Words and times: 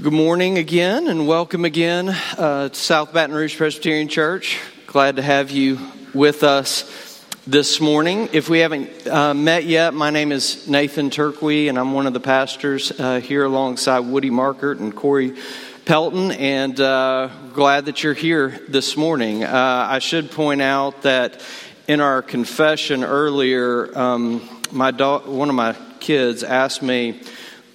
Good 0.00 0.12
morning 0.12 0.58
again, 0.58 1.08
and 1.08 1.26
welcome 1.26 1.64
again 1.64 2.08
uh, 2.08 2.68
to 2.68 2.74
South 2.74 3.12
Baton 3.12 3.34
Rouge 3.34 3.56
Presbyterian 3.56 4.06
Church. 4.06 4.60
Glad 4.86 5.16
to 5.16 5.22
have 5.22 5.50
you 5.50 5.80
with 6.14 6.44
us 6.44 7.26
this 7.48 7.80
morning. 7.80 8.28
If 8.32 8.48
we 8.48 8.60
haven't 8.60 9.08
uh, 9.08 9.34
met 9.34 9.64
yet, 9.64 9.94
my 9.94 10.10
name 10.10 10.30
is 10.30 10.68
Nathan 10.68 11.10
Turkey, 11.10 11.66
and 11.66 11.76
I'm 11.76 11.94
one 11.94 12.06
of 12.06 12.12
the 12.12 12.20
pastors 12.20 12.92
uh, 12.92 13.18
here 13.18 13.44
alongside 13.44 13.98
Woody 13.98 14.30
Markert 14.30 14.78
and 14.78 14.94
Corey 14.94 15.36
Pelton, 15.84 16.30
and 16.30 16.80
uh, 16.80 17.28
glad 17.52 17.86
that 17.86 18.04
you're 18.04 18.14
here 18.14 18.50
this 18.68 18.96
morning. 18.96 19.42
Uh, 19.42 19.88
I 19.90 19.98
should 19.98 20.30
point 20.30 20.62
out 20.62 21.02
that 21.02 21.44
in 21.88 22.00
our 22.00 22.22
confession 22.22 23.02
earlier, 23.02 23.98
um, 23.98 24.48
my 24.70 24.92
do- 24.92 25.18
one 25.26 25.48
of 25.48 25.56
my 25.56 25.74
kids 25.98 26.44
asked 26.44 26.82
me 26.82 27.20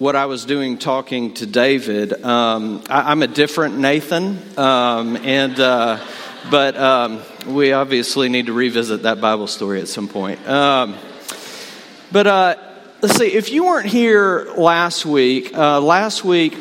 what 0.04 0.16
I 0.16 0.26
was 0.26 0.44
doing 0.44 0.76
talking 0.76 1.32
to 1.32 1.46
David. 1.46 2.22
Um, 2.22 2.82
I, 2.90 3.10
am 3.10 3.22
a 3.22 3.26
different 3.26 3.78
Nathan, 3.78 4.38
um, 4.58 5.16
and 5.16 5.58
uh, 5.58 5.98
but 6.50 6.76
um, 6.76 7.22
we 7.46 7.72
obviously 7.72 8.28
need 8.28 8.44
to 8.46 8.52
revisit 8.52 9.04
that 9.04 9.22
Bible 9.22 9.46
story 9.46 9.80
at 9.80 9.88
some 9.88 10.08
point. 10.08 10.46
Um, 10.46 10.94
but 12.12 12.26
uh, 12.26 12.56
let's 13.00 13.16
see. 13.16 13.32
If 13.32 13.50
you 13.50 13.64
weren't 13.64 13.86
here 13.86 14.52
last 14.58 15.06
week, 15.06 15.56
uh, 15.56 15.80
last 15.80 16.22
week 16.22 16.54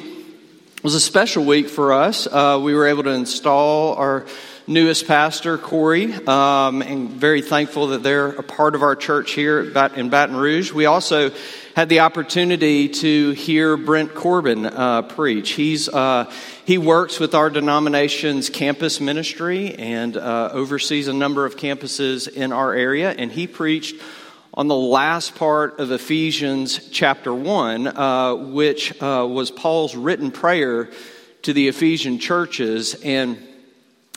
was 0.81 0.95
a 0.95 1.01
special 1.01 1.43
week 1.43 1.67
for 1.67 1.91
us. 1.91 2.27
Uh, 2.27 2.61
we 2.63 2.73
were 2.73 2.87
able 2.87 3.03
to 3.03 3.09
install 3.09 3.95
our 3.95 4.25
newest 4.67 5.05
pastor, 5.05 5.57
Corey, 5.57 6.13
um, 6.13 6.81
and 6.81 7.09
very 7.09 7.41
thankful 7.41 7.87
that 7.87 8.03
they're 8.03 8.29
a 8.29 8.43
part 8.43 8.73
of 8.73 8.83
our 8.83 8.95
church 8.95 9.31
here 9.31 9.59
in 9.59 10.07
Baton 10.07 10.37
Rouge. 10.37 10.71
We 10.71 10.85
also 10.85 11.31
had 11.75 11.89
the 11.89 12.01
opportunity 12.01 12.87
to 12.87 13.31
hear 13.31 13.75
Brent 13.77 14.13
Corbin 14.13 14.65
uh, 14.67 15.01
preach. 15.01 15.51
He's, 15.51 15.89
uh, 15.89 16.31
he 16.65 16.77
works 16.77 17.19
with 17.19 17.33
our 17.33 17.49
denomination's 17.49 18.51
campus 18.51 19.01
ministry 19.01 19.73
and 19.73 20.15
uh, 20.15 20.49
oversees 20.53 21.07
a 21.07 21.13
number 21.13 21.45
of 21.45 21.57
campuses 21.57 22.27
in 22.27 22.51
our 22.51 22.73
area, 22.73 23.11
and 23.11 23.31
he 23.31 23.47
preached 23.47 23.95
on 24.53 24.67
the 24.67 24.75
last 24.75 25.33
part 25.33 25.79
of 25.79 25.91
Ephesians 25.91 26.89
chapter 26.89 27.33
1, 27.33 27.87
uh, 27.87 28.35
which 28.35 28.91
uh, 29.01 29.27
was 29.27 29.49
Paul's 29.49 29.95
written 29.95 30.29
prayer 30.29 30.91
to 31.41 31.53
the 31.53 31.67
Ephesian 31.69 32.19
churches. 32.19 32.93
And 33.03 33.41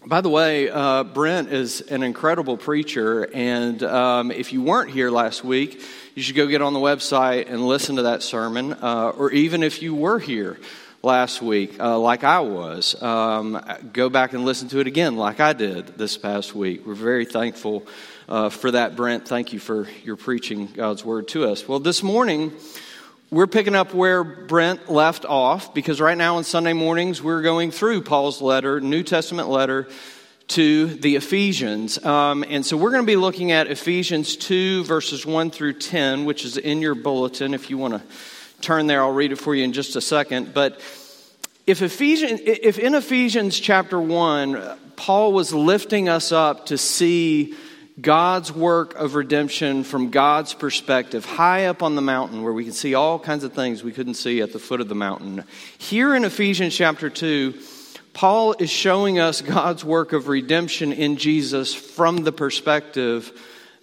by 0.06 0.20
the 0.20 0.28
way, 0.28 0.70
uh, 0.70 1.02
Brent 1.02 1.52
is 1.52 1.80
an 1.80 2.04
incredible 2.04 2.56
preacher, 2.56 3.28
and 3.34 3.82
um, 3.82 4.30
if 4.30 4.52
you 4.52 4.62
weren't 4.62 4.90
here 4.90 5.10
last 5.10 5.42
week, 5.42 5.82
you 6.14 6.22
should 6.22 6.36
go 6.36 6.46
get 6.46 6.62
on 6.62 6.74
the 6.74 6.78
website 6.78 7.50
and 7.50 7.66
listen 7.66 7.96
to 7.96 8.02
that 8.02 8.22
sermon. 8.22 8.72
Uh, 8.74 9.12
or 9.16 9.32
even 9.32 9.64
if 9.64 9.82
you 9.82 9.96
were 9.96 10.20
here 10.20 10.60
last 11.02 11.42
week, 11.42 11.80
uh, 11.80 11.98
like 11.98 12.22
I 12.22 12.38
was, 12.38 13.00
um, 13.02 13.60
go 13.92 14.08
back 14.08 14.32
and 14.32 14.44
listen 14.44 14.68
to 14.68 14.78
it 14.78 14.86
again, 14.86 15.16
like 15.16 15.40
I 15.40 15.52
did 15.52 15.98
this 15.98 16.16
past 16.16 16.54
week. 16.54 16.86
We're 16.86 16.94
very 16.94 17.24
thankful 17.24 17.84
uh, 18.28 18.50
for 18.50 18.70
that, 18.70 18.94
Brent. 18.94 19.26
Thank 19.26 19.52
you 19.52 19.58
for 19.58 19.88
your 20.04 20.16
preaching 20.16 20.66
God's 20.68 21.04
word 21.04 21.26
to 21.28 21.50
us. 21.50 21.66
Well, 21.66 21.80
this 21.80 22.04
morning, 22.04 22.52
we're 23.30 23.48
picking 23.48 23.74
up 23.74 23.92
where 23.92 24.22
Brent 24.22 24.88
left 24.88 25.24
off 25.24 25.74
because 25.74 26.00
right 26.00 26.16
now 26.16 26.36
on 26.36 26.44
Sunday 26.44 26.72
mornings, 26.72 27.20
we're 27.20 27.42
going 27.42 27.72
through 27.72 28.02
Paul's 28.02 28.40
letter, 28.40 28.80
New 28.80 29.02
Testament 29.02 29.48
letter 29.48 29.88
to 30.48 30.86
the 30.86 31.16
Ephesians. 31.16 32.02
Um, 32.04 32.44
and 32.48 32.64
so 32.64 32.76
we're 32.76 32.92
going 32.92 33.02
to 33.02 33.06
be 33.06 33.16
looking 33.16 33.50
at 33.50 33.66
Ephesians 33.66 34.36
2, 34.36 34.84
verses 34.84 35.26
1 35.26 35.50
through 35.50 35.72
10, 35.72 36.24
which 36.24 36.44
is 36.44 36.56
in 36.56 36.80
your 36.80 36.94
bulletin. 36.94 37.52
If 37.52 37.68
you 37.68 37.78
want 37.78 37.94
to 37.94 38.02
turn 38.60 38.86
there, 38.86 39.02
I'll 39.02 39.12
read 39.12 39.32
it 39.32 39.36
for 39.36 39.56
you 39.56 39.64
in 39.64 39.72
just 39.72 39.96
a 39.96 40.00
second. 40.00 40.54
But 40.54 40.80
if, 41.66 41.82
Ephesians, 41.82 42.40
if 42.44 42.78
in 42.78 42.94
Ephesians 42.94 43.58
chapter 43.58 44.00
1, 44.00 44.78
Paul 44.94 45.32
was 45.32 45.52
lifting 45.52 46.08
us 46.08 46.30
up 46.30 46.66
to 46.66 46.78
see 46.78 47.56
God's 47.98 48.52
work 48.52 48.94
of 48.94 49.14
redemption 49.14 49.82
from 49.82 50.10
God's 50.10 50.52
perspective, 50.52 51.24
high 51.24 51.66
up 51.66 51.82
on 51.82 51.94
the 51.94 52.02
mountain 52.02 52.42
where 52.42 52.52
we 52.52 52.64
can 52.64 52.74
see 52.74 52.94
all 52.94 53.18
kinds 53.18 53.42
of 53.42 53.54
things 53.54 53.82
we 53.82 53.92
couldn't 53.92 54.14
see 54.14 54.42
at 54.42 54.52
the 54.52 54.58
foot 54.58 54.82
of 54.82 54.88
the 54.88 54.94
mountain. 54.94 55.44
Here 55.78 56.14
in 56.14 56.24
Ephesians 56.24 56.76
chapter 56.76 57.08
2, 57.08 57.54
Paul 58.12 58.54
is 58.58 58.68
showing 58.68 59.18
us 59.18 59.40
God's 59.40 59.82
work 59.82 60.12
of 60.12 60.28
redemption 60.28 60.92
in 60.92 61.16
Jesus 61.16 61.74
from 61.74 62.18
the 62.18 62.32
perspective 62.32 63.32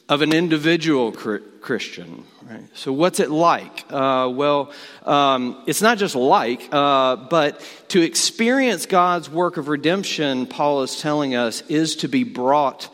of 0.08 0.22
an 0.22 0.32
individual 0.32 1.12
Christian. 1.12 2.24
Right? 2.44 2.62
So, 2.76 2.92
what's 2.92 3.20
it 3.20 3.32
like? 3.32 3.86
Uh, 3.90 4.30
well, 4.32 4.72
um, 5.06 5.64
it's 5.66 5.82
not 5.82 5.98
just 5.98 6.14
like, 6.14 6.68
uh, 6.72 7.16
but 7.16 7.62
to 7.90 8.02
experience 8.02 8.86
God's 8.86 9.30
work 9.30 9.58
of 9.58 9.70
redemption, 9.70 10.46
Paul 10.46 10.84
is 10.84 11.00
telling 11.00 11.36
us, 11.36 11.62
is 11.70 11.96
to 11.98 12.08
be 12.10 12.24
brought 12.24 12.90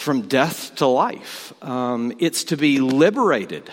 from 0.00 0.22
death 0.22 0.74
to 0.76 0.86
life. 0.86 1.52
Um, 1.62 2.14
it's 2.18 2.44
to 2.44 2.56
be 2.56 2.80
liberated 2.80 3.70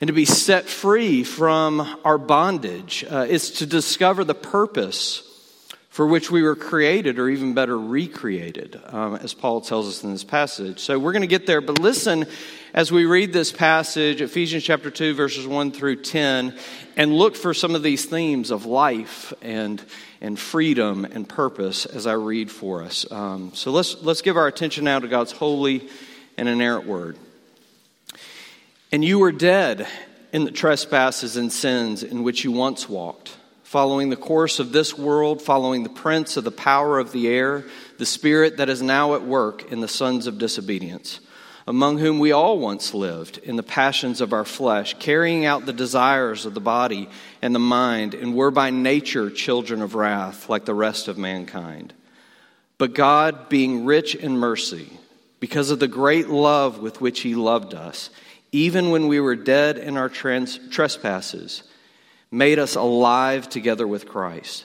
and 0.00 0.08
to 0.08 0.12
be 0.12 0.24
set 0.24 0.66
free 0.66 1.22
from 1.24 1.80
our 2.04 2.18
bondage. 2.18 3.04
Uh, 3.08 3.26
it's 3.28 3.50
to 3.50 3.66
discover 3.66 4.24
the 4.24 4.34
purpose 4.34 5.26
for 5.90 6.06
which 6.06 6.30
we 6.30 6.42
were 6.42 6.54
created, 6.54 7.18
or 7.18 7.28
even 7.28 7.52
better, 7.52 7.76
recreated, 7.76 8.80
um, 8.86 9.16
as 9.16 9.34
Paul 9.34 9.60
tells 9.60 9.88
us 9.88 10.04
in 10.04 10.12
this 10.12 10.22
passage. 10.22 10.78
So 10.78 10.98
we're 10.98 11.12
going 11.12 11.22
to 11.22 11.28
get 11.28 11.46
there, 11.46 11.60
but 11.60 11.80
listen 11.80 12.26
as 12.72 12.92
we 12.92 13.04
read 13.04 13.32
this 13.32 13.50
passage, 13.50 14.20
Ephesians 14.22 14.62
chapter 14.62 14.90
2, 14.90 15.14
verses 15.14 15.46
1 15.46 15.72
through 15.72 15.96
10, 15.96 16.56
and 16.96 17.12
look 17.12 17.34
for 17.34 17.52
some 17.52 17.74
of 17.74 17.82
these 17.82 18.04
themes 18.04 18.52
of 18.52 18.66
life 18.66 19.32
and, 19.42 19.84
and 20.20 20.38
freedom 20.38 21.04
and 21.04 21.28
purpose 21.28 21.86
as 21.86 22.06
I 22.06 22.12
read 22.12 22.50
for 22.50 22.82
us. 22.82 23.10
Um, 23.10 23.52
so 23.54 23.70
let's, 23.70 24.02
let's 24.02 24.22
give 24.22 24.36
our 24.36 24.46
attention 24.46 24.84
now 24.84 24.98
to 24.98 25.08
God's 25.08 25.32
holy 25.32 25.88
and 26.36 26.48
inerrant 26.48 26.86
word. 26.86 27.16
And 28.92 29.04
you 29.04 29.18
were 29.18 29.32
dead 29.32 29.86
in 30.32 30.44
the 30.44 30.50
trespasses 30.50 31.36
and 31.36 31.52
sins 31.52 32.02
in 32.02 32.22
which 32.22 32.44
you 32.44 32.52
once 32.52 32.88
walked 32.88 33.36
following 33.70 34.10
the 34.10 34.16
course 34.16 34.58
of 34.58 34.72
this 34.72 34.98
world, 34.98 35.40
following 35.40 35.84
the 35.84 35.88
prince 35.88 36.36
of 36.36 36.42
the 36.42 36.50
power 36.50 36.98
of 36.98 37.12
the 37.12 37.28
air, 37.28 37.64
the 37.98 38.04
spirit 38.04 38.56
that 38.56 38.68
is 38.68 38.82
now 38.82 39.14
at 39.14 39.22
work 39.22 39.70
in 39.70 39.78
the 39.78 39.86
sons 39.86 40.26
of 40.26 40.38
disobedience, 40.38 41.20
among 41.68 41.96
whom 41.96 42.18
we 42.18 42.32
all 42.32 42.58
once 42.58 42.92
lived 42.94 43.38
in 43.38 43.54
the 43.54 43.62
passions 43.62 44.20
of 44.20 44.32
our 44.32 44.44
flesh, 44.44 44.96
carrying 44.98 45.44
out 45.44 45.66
the 45.66 45.72
desires 45.72 46.46
of 46.46 46.52
the 46.52 46.60
body 46.60 47.08
and 47.42 47.54
the 47.54 47.58
mind, 47.58 48.14
and 48.14 48.34
were 48.34 48.50
by 48.50 48.70
nature 48.70 49.30
children 49.30 49.82
of 49.82 49.94
wrath, 49.94 50.48
like 50.48 50.64
the 50.64 50.74
rest 50.74 51.08
of 51.08 51.16
mankind. 51.18 51.94
But 52.78 52.94
God, 52.94 53.48
being 53.48 53.84
rich 53.84 54.14
in 54.14 54.36
mercy, 54.36 54.90
because 55.38 55.70
of 55.70 55.78
the 55.78 55.88
great 55.88 56.28
love 56.28 56.78
with 56.78 57.00
which 57.00 57.20
He 57.20 57.34
loved 57.34 57.74
us, 57.74 58.10
even 58.52 58.90
when 58.90 59.08
we 59.08 59.20
were 59.20 59.36
dead 59.36 59.78
in 59.78 59.96
our 59.96 60.08
trans- 60.08 60.58
trespasses, 60.70 61.62
made 62.30 62.58
us 62.58 62.74
alive 62.74 63.48
together 63.48 63.86
with 63.86 64.08
Christ. 64.08 64.64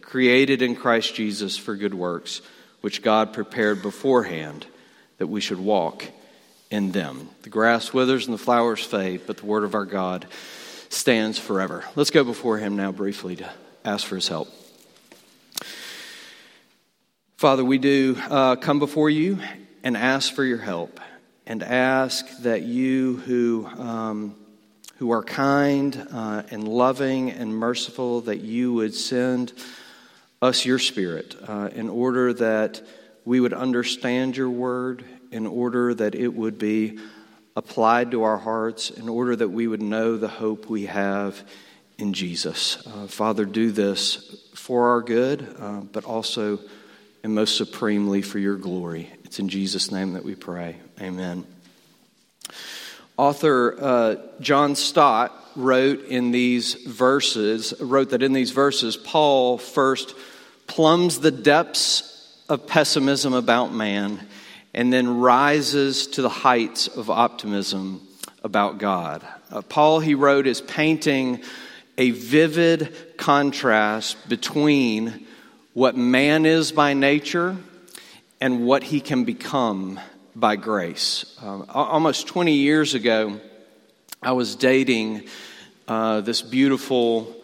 created 0.11 0.61
in 0.61 0.75
Christ 0.75 1.15
Jesus 1.15 1.55
for 1.55 1.73
good 1.73 1.93
works, 1.93 2.41
which 2.81 3.01
God 3.01 3.31
prepared 3.31 3.81
beforehand 3.81 4.65
that 5.19 5.27
we 5.27 5.39
should 5.39 5.57
walk 5.57 6.03
in 6.69 6.91
them. 6.91 7.29
The 7.43 7.49
grass 7.49 7.93
withers 7.93 8.25
and 8.25 8.33
the 8.33 8.43
flowers 8.43 8.83
fade, 8.83 9.21
but 9.25 9.37
the 9.37 9.45
word 9.45 9.63
of 9.63 9.73
our 9.73 9.85
God 9.85 10.27
stands 10.89 11.39
forever. 11.39 11.85
Let's 11.95 12.09
go 12.09 12.25
before 12.25 12.57
him 12.57 12.75
now 12.75 12.91
briefly 12.91 13.37
to 13.37 13.49
ask 13.85 14.05
for 14.05 14.15
his 14.15 14.27
help. 14.27 14.49
Father, 17.37 17.63
we 17.63 17.77
do 17.77 18.17
uh, 18.29 18.57
come 18.57 18.79
before 18.79 19.09
you 19.09 19.39
and 19.81 19.95
ask 19.95 20.33
for 20.33 20.43
your 20.43 20.57
help 20.57 20.99
and 21.47 21.63
ask 21.63 22.27
that 22.39 22.63
you 22.63 23.15
who. 23.25 23.65
Um, 23.65 24.35
who 24.97 25.09
are 25.09 25.23
kind 25.23 26.07
uh, 26.11 26.43
and 26.51 26.67
loving 26.67 27.31
and 27.31 27.51
merciful, 27.51 28.21
that 28.21 28.41
you 28.41 28.71
would 28.71 28.93
send 28.93 29.51
us 30.41 30.65
your 30.65 30.79
Spirit 30.79 31.35
uh, 31.47 31.69
in 31.73 31.87
order 31.89 32.33
that 32.33 32.81
we 33.25 33.39
would 33.39 33.53
understand 33.53 34.35
your 34.35 34.49
word, 34.49 35.05
in 35.31 35.45
order 35.45 35.93
that 35.93 36.15
it 36.15 36.29
would 36.29 36.57
be 36.57 36.97
applied 37.55 38.11
to 38.11 38.23
our 38.23 38.37
hearts, 38.37 38.89
in 38.89 39.07
order 39.07 39.35
that 39.35 39.49
we 39.49 39.67
would 39.67 39.81
know 39.81 40.17
the 40.17 40.27
hope 40.27 40.67
we 40.67 40.87
have 40.87 41.47
in 41.97 42.13
Jesus. 42.13 42.85
Uh, 42.87 43.05
Father, 43.07 43.45
do 43.45 43.71
this 43.71 44.49
for 44.55 44.89
our 44.89 45.01
good, 45.01 45.55
uh, 45.59 45.81
but 45.81 46.05
also 46.05 46.59
and 47.23 47.35
most 47.35 47.55
supremely 47.55 48.23
for 48.23 48.39
your 48.39 48.55
glory. 48.55 49.11
It's 49.23 49.37
in 49.39 49.47
Jesus' 49.47 49.91
name 49.91 50.13
that 50.13 50.25
we 50.25 50.33
pray. 50.33 50.77
Amen. 50.99 51.45
Author 53.15 53.77
uh, 53.79 54.15
John 54.39 54.75
Stott 54.75 55.31
wrote 55.55 56.05
in 56.05 56.31
these 56.31 56.73
verses, 56.73 57.73
wrote 57.79 58.09
that 58.09 58.23
in 58.23 58.33
these 58.33 58.49
verses, 58.49 58.97
Paul 58.97 59.59
first 59.59 60.15
plumbs 60.71 61.19
the 61.19 61.31
depths 61.31 62.33
of 62.47 62.65
pessimism 62.65 63.33
about 63.33 63.73
man 63.73 64.25
and 64.73 64.91
then 64.91 65.19
rises 65.19 66.07
to 66.07 66.21
the 66.21 66.29
heights 66.29 66.87
of 66.87 67.09
optimism 67.09 68.01
about 68.41 68.77
God. 68.77 69.21
Uh, 69.51 69.61
Paul, 69.63 69.99
he 69.99 70.15
wrote, 70.15 70.47
is 70.47 70.61
painting 70.61 71.43
a 71.97 72.11
vivid 72.11 73.17
contrast 73.17 74.29
between 74.29 75.27
what 75.73 75.97
man 75.97 76.45
is 76.45 76.71
by 76.71 76.93
nature 76.93 77.57
and 78.39 78.65
what 78.65 78.81
he 78.81 79.01
can 79.01 79.25
become 79.25 79.99
by 80.37 80.55
grace. 80.55 81.37
Uh, 81.43 81.63
almost 81.67 82.27
20 82.27 82.53
years 82.53 82.93
ago, 82.93 83.41
I 84.23 84.31
was 84.31 84.55
dating 84.55 85.27
uh, 85.89 86.21
this 86.21 86.41
beautiful 86.41 87.35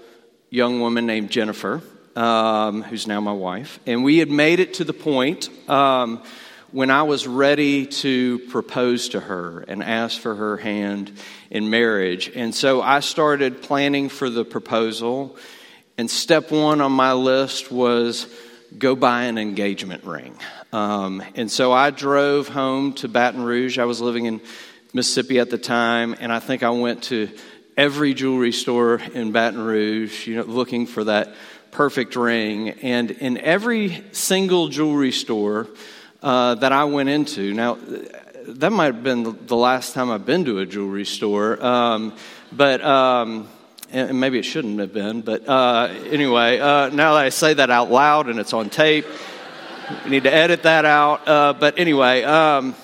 young 0.49 0.79
woman 0.79 1.05
named 1.05 1.29
Jennifer, 1.29 1.81
um, 2.17 2.81
who's 2.81 3.05
now 3.05 3.21
my 3.21 3.31
wife. 3.31 3.79
And 3.85 4.03
we 4.03 4.17
had 4.17 4.31
made 4.31 4.59
it 4.59 4.75
to 4.75 4.83
the 4.83 4.93
point 4.93 5.49
um, 5.69 6.23
when 6.71 6.89
I 6.89 7.03
was 7.03 7.27
ready 7.27 7.85
to 7.85 8.39
propose 8.49 9.09
to 9.09 9.19
her 9.19 9.63
and 9.67 9.83
ask 9.83 10.19
for 10.19 10.33
her 10.33 10.57
hand 10.57 11.11
in 11.51 11.69
marriage. 11.69 12.31
And 12.35 12.55
so 12.55 12.81
I 12.81 13.01
started 13.01 13.61
planning 13.61 14.09
for 14.09 14.31
the 14.31 14.43
proposal. 14.43 15.37
And 15.97 16.09
step 16.09 16.51
one 16.51 16.81
on 16.81 16.91
my 16.91 17.13
list 17.13 17.71
was 17.71 18.27
go 18.75 18.95
buy 18.95 19.25
an 19.25 19.37
engagement 19.37 20.03
ring. 20.03 20.35
Um, 20.73 21.23
and 21.35 21.51
so 21.51 21.71
I 21.71 21.91
drove 21.91 22.47
home 22.47 22.93
to 22.93 23.07
Baton 23.07 23.43
Rouge. 23.43 23.77
I 23.77 23.85
was 23.85 24.01
living 24.01 24.25
in 24.25 24.41
Mississippi 24.91 25.39
at 25.39 25.51
the 25.51 25.57
time, 25.57 26.15
and 26.19 26.33
I 26.33 26.39
think 26.39 26.63
I 26.63 26.71
went 26.71 27.03
to 27.03 27.29
every 27.77 28.15
jewelry 28.15 28.51
store 28.51 28.95
in 29.13 29.31
Baton 29.31 29.61
Rouge, 29.61 30.25
you 30.25 30.35
know, 30.35 30.43
looking 30.43 30.87
for 30.87 31.03
that 31.03 31.35
perfect 31.69 32.15
ring. 32.15 32.69
And 32.69 33.11
in 33.11 33.37
every 33.37 34.03
single 34.11 34.67
jewelry 34.67 35.11
store 35.11 35.67
uh, 36.23 36.55
that 36.55 36.71
I 36.71 36.85
went 36.85 37.09
into, 37.09 37.53
now 37.53 37.77
that 38.47 38.71
might 38.71 38.95
have 38.95 39.03
been 39.03 39.45
the 39.45 39.55
last 39.55 39.93
time 39.93 40.09
I've 40.09 40.25
been 40.25 40.43
to 40.45 40.59
a 40.59 40.65
jewelry 40.65 41.05
store, 41.05 41.63
um, 41.63 42.13
but. 42.51 42.83
Um, 42.83 43.47
and 43.89 44.19
maybe 44.19 44.37
it 44.37 44.43
shouldn't 44.43 44.81
have 44.81 44.91
been, 44.91 45.21
but 45.21 45.47
uh, 45.47 45.87
anyway, 46.09 46.59
uh, 46.59 46.89
now 46.89 47.13
that 47.13 47.23
I 47.23 47.29
say 47.29 47.53
that 47.53 47.69
out 47.69 47.89
loud 47.89 48.27
and 48.27 48.37
it's 48.37 48.51
on 48.51 48.69
tape, 48.69 49.05
we 50.03 50.09
need 50.09 50.23
to 50.23 50.33
edit 50.33 50.63
that 50.63 50.83
out. 50.83 51.25
Uh, 51.25 51.53
but 51.53 51.79
anyway, 51.79 52.23
um, 52.23 52.75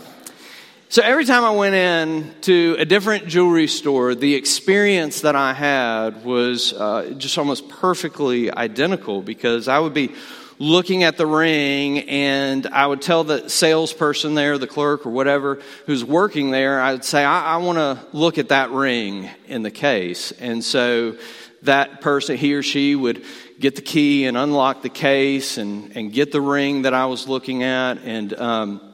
so 0.93 1.01
every 1.01 1.25
time 1.25 1.43
I 1.43 1.49
went 1.49 1.73
in 1.73 2.35
to 2.41 2.75
a 2.77 2.85
different 2.85 3.25
jewelry 3.25 3.65
store, 3.65 4.13
the 4.13 4.35
experience 4.35 5.21
that 5.21 5.35
I 5.35 5.51
had 5.51 6.23
was 6.23 6.71
uh, 6.71 7.15
just 7.17 7.39
almost 7.39 7.67
perfectly 7.67 8.51
identical 8.51 9.23
because 9.23 9.67
I 9.67 9.79
would 9.79 9.95
be 9.95 10.13
looking 10.59 11.01
at 11.01 11.17
the 11.17 11.25
ring 11.25 12.01
and 12.01 12.67
I 12.67 12.85
would 12.85 13.01
tell 13.01 13.23
the 13.23 13.49
salesperson 13.49 14.35
there, 14.35 14.59
the 14.59 14.67
clerk 14.67 15.07
or 15.07 15.09
whatever 15.09 15.61
who's 15.87 16.05
working 16.05 16.51
there, 16.51 16.79
I'd 16.79 17.03
say, 17.03 17.23
I, 17.23 17.55
I 17.55 17.57
want 17.57 17.79
to 17.79 17.97
look 18.15 18.37
at 18.37 18.49
that 18.49 18.69
ring 18.69 19.31
in 19.47 19.63
the 19.63 19.71
case. 19.71 20.31
And 20.33 20.63
so 20.63 21.17
that 21.63 22.01
person, 22.01 22.37
he 22.37 22.53
or 22.53 22.61
she 22.61 22.93
would 22.93 23.25
get 23.59 23.75
the 23.75 23.81
key 23.81 24.25
and 24.25 24.37
unlock 24.37 24.83
the 24.83 24.89
case 24.89 25.57
and, 25.57 25.97
and 25.97 26.13
get 26.13 26.31
the 26.31 26.39
ring 26.39 26.83
that 26.83 26.93
I 26.93 27.07
was 27.07 27.27
looking 27.27 27.63
at. 27.63 27.97
And, 27.97 28.31
um, 28.35 28.92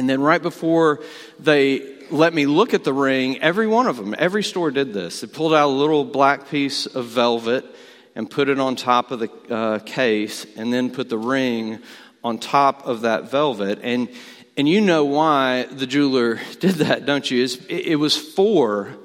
and 0.00 0.08
then 0.08 0.22
right 0.22 0.40
before 0.40 1.02
they 1.38 2.06
let 2.10 2.32
me 2.32 2.46
look 2.46 2.72
at 2.72 2.84
the 2.84 2.92
ring, 2.94 3.38
every 3.42 3.66
one 3.66 3.86
of 3.86 3.98
them, 3.98 4.14
every 4.16 4.42
store 4.42 4.70
did 4.70 4.94
this. 4.94 5.20
They 5.20 5.26
pulled 5.26 5.52
out 5.52 5.66
a 5.66 5.76
little 5.76 6.06
black 6.06 6.48
piece 6.48 6.86
of 6.86 7.04
velvet 7.04 7.66
and 8.14 8.28
put 8.30 8.48
it 8.48 8.58
on 8.58 8.76
top 8.76 9.10
of 9.10 9.18
the 9.18 9.30
uh, 9.54 9.78
case 9.80 10.46
and 10.56 10.72
then 10.72 10.90
put 10.90 11.10
the 11.10 11.18
ring 11.18 11.80
on 12.24 12.38
top 12.38 12.86
of 12.86 13.02
that 13.02 13.30
velvet. 13.30 13.80
And, 13.82 14.08
and 14.56 14.66
you 14.66 14.80
know 14.80 15.04
why 15.04 15.64
the 15.64 15.86
jeweler 15.86 16.40
did 16.60 16.76
that, 16.76 17.04
don't 17.04 17.30
you? 17.30 17.44
It, 17.44 17.68
it 17.68 17.96
was 17.96 18.16
for 18.16 18.96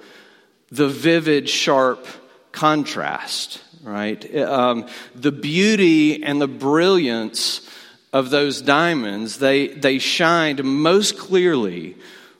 the 0.71 0.87
vivid, 0.87 1.49
sharp 1.49 2.07
contrast, 2.53 3.61
right? 3.83 4.33
Um, 4.37 4.87
the 5.13 5.33
beauty 5.33 6.23
and 6.23 6.39
the 6.41 6.47
brilliance 6.47 7.69
of 8.15 8.29
those 8.29 8.61
diamonds, 8.61 9.39
they, 9.39 9.67
they 9.67 9.99
shined 9.99 10.63
most 10.63 11.17
clearly, 11.17 11.97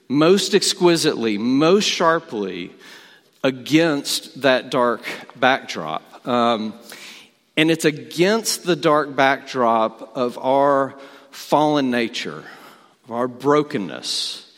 most 0.07 0.55
exquisitely, 0.55 1.37
most 1.37 1.83
sharply 1.83 2.71
against 3.43 4.41
that 4.43 4.69
dark 4.71 5.01
backdrop. 5.35 6.25
Um, 6.25 6.75
and 7.57 7.69
it's 7.69 7.83
against 7.83 8.63
the 8.63 8.77
dark 8.77 9.17
backdrop 9.17 10.15
of 10.15 10.37
our 10.37 10.95
fallen 11.31 11.91
nature, 11.91 12.45
of 13.03 13.11
our 13.11 13.27
brokenness, 13.27 14.49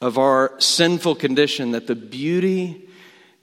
of 0.00 0.18
our 0.18 0.54
sinful 0.58 1.14
condition 1.14 1.70
that 1.70 1.86
the 1.86 1.94
beauty 1.94 2.88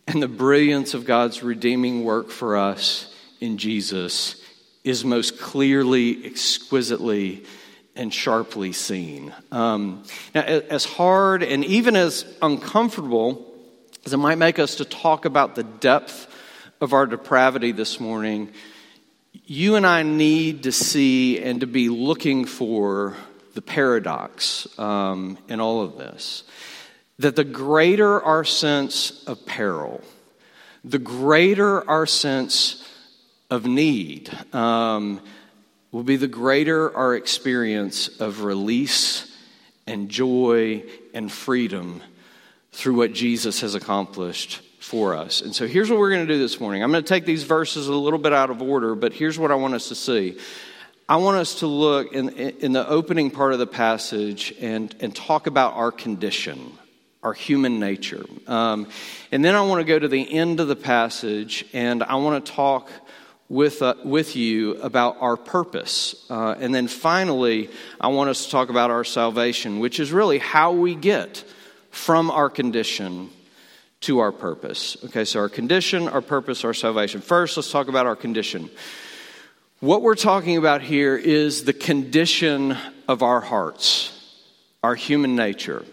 and 0.06 0.22
the 0.22 0.28
brilliance 0.28 0.94
of 0.94 1.06
God's 1.06 1.42
redeeming 1.42 2.04
work 2.04 2.30
for 2.30 2.58
us 2.58 3.16
in 3.40 3.58
Jesus 3.58 4.41
is 4.84 5.06
most 5.06 5.40
clearly, 5.40 6.26
exquisitely, 6.26 7.44
and 7.96 8.14
sharply 8.14 8.72
seen. 8.72 9.34
Um, 9.52 10.04
now, 10.34 10.42
as 10.42 10.86
hard 10.86 11.44
and 11.44 11.64
even 11.66 11.96
as 11.96 12.26
uncomfortable 12.42 13.48
as 14.06 14.14
it 14.14 14.18
might 14.18 14.38
make 14.38 14.60
us 14.60 14.76
to 14.76 14.86
talk 14.86 15.26
about 15.26 15.56
the 15.56 15.64
depth 15.64 16.28
of 16.80 16.94
our 16.94 17.06
depravity 17.06 17.72
this 17.72 18.00
morning, 18.00 18.52
you 19.46 19.76
and 19.76 19.86
I 19.86 20.04
need 20.04 20.64
to 20.64 20.72
see 20.72 21.40
and 21.40 21.62
to 21.62 21.68
be 21.68 21.90
looking 21.90 22.46
for 22.46 23.16
the 23.54 23.62
paradox 23.62 24.68
um, 24.80 25.38
in 25.48 25.60
all 25.60 25.82
of 25.82 25.98
this. 25.98 26.44
That 27.20 27.36
the 27.36 27.44
greater 27.44 28.22
our 28.22 28.44
sense 28.44 29.24
of 29.26 29.46
peril, 29.46 30.02
the 30.84 30.98
greater 30.98 31.88
our 31.88 32.08
sense 32.08 32.81
of 33.52 33.68
need, 33.68 34.36
um, 34.54 35.22
will 35.92 36.04
be 36.04 36.16
the 36.16 36.28
greater 36.28 36.96
our 36.96 37.16
experience 37.16 38.08
of 38.20 38.44
release 38.44 39.28
and 39.86 40.10
joy 40.10 40.84
and 41.14 41.32
freedom 41.32 42.02
through 42.72 42.96
what 42.96 43.14
Jesus 43.14 43.62
has 43.62 43.76
accomplished 43.76 44.62
for 44.80 45.16
us. 45.16 45.42
And 45.42 45.54
so 45.54 45.68
here's 45.68 45.90
what 45.90 46.00
we're 46.00 46.10
going 46.10 46.26
to 46.26 46.34
do 46.34 46.40
this 46.40 46.60
morning. 46.60 46.82
I'm 46.82 46.92
going 46.92 47.04
to 47.04 47.08
take 47.08 47.26
these 47.26 47.44
verses 47.44 47.88
a 47.88 47.94
little 47.94 48.20
bit 48.20 48.34
out 48.34 48.50
of 48.50 48.62
order, 48.62 48.96
but 48.96 49.14
here's 49.14 49.38
what 49.38 49.52
I 49.52 49.56
want 49.56 49.74
us 49.74 49.90
to 49.90 49.96
see. 49.96 50.40
I 51.08 51.18
want 51.18 51.38
us 51.38 51.60
to 51.60 51.68
look 51.68 52.14
in, 52.14 52.30
in 52.30 52.72
the 52.72 52.88
opening 52.88 53.32
part 53.32 53.52
of 53.52 53.60
the 53.60 53.68
passage 53.68 54.54
and, 54.62 54.96
and 55.02 55.14
talk 55.14 55.46
about 55.46 55.74
our 55.74 55.92
condition, 55.92 56.72
our 57.22 57.34
human 57.34 57.80
nature. 57.80 58.24
Um, 58.48 58.88
and 59.32 59.44
then 59.44 59.56
I 59.56 59.62
want 59.62 59.82
to 59.82 59.84
go 59.84 60.00
to 60.00 60.08
the 60.08 60.34
end 60.34 60.62
of 60.62 60.70
the 60.70 60.76
passage 60.76 61.66
and 61.74 62.02
I 62.02 62.16
want 62.16 62.46
to 62.46 62.52
talk 62.52 62.90
with, 63.52 63.82
uh, 63.82 63.96
with 64.06 64.38
you 64.38 64.76
about 64.76 65.18
our 65.20 65.36
purpose. 65.36 66.26
Uh, 66.30 66.56
and 66.58 66.74
then 66.74 66.88
finally, 66.88 67.70
I 68.00 68.08
want 68.08 68.30
us 68.30 68.46
to 68.46 68.52
talk 68.52 68.70
about 68.70 68.92
our 68.92 69.04
salvation, 69.04 69.80
which 69.80 70.00
is 70.00 70.14
really 70.14 70.38
how 70.38 70.72
we 70.72 70.96
get 70.96 71.44
from 71.90 72.32
our 72.32 72.50
condition 72.50 73.30
to 74.02 74.20
our 74.20 74.32
purpose. 74.32 74.96
Okay, 75.04 75.26
so 75.26 75.42
our 75.42 75.50
condition, 75.50 76.08
our 76.08 76.22
purpose, 76.22 76.64
our 76.64 76.74
salvation. 76.74 77.20
First, 77.20 77.58
let's 77.58 77.70
talk 77.70 77.90
about 77.90 78.06
our 78.06 78.16
condition. 78.16 78.70
What 79.82 80.02
we're 80.02 80.16
talking 80.16 80.56
about 80.56 80.82
here 80.82 81.18
is 81.18 81.66
the 81.66 81.74
condition 81.74 82.78
of 83.10 83.22
our 83.22 83.42
hearts, 83.42 84.18
our 84.82 84.96
human 84.96 85.36
nature. 85.36 85.84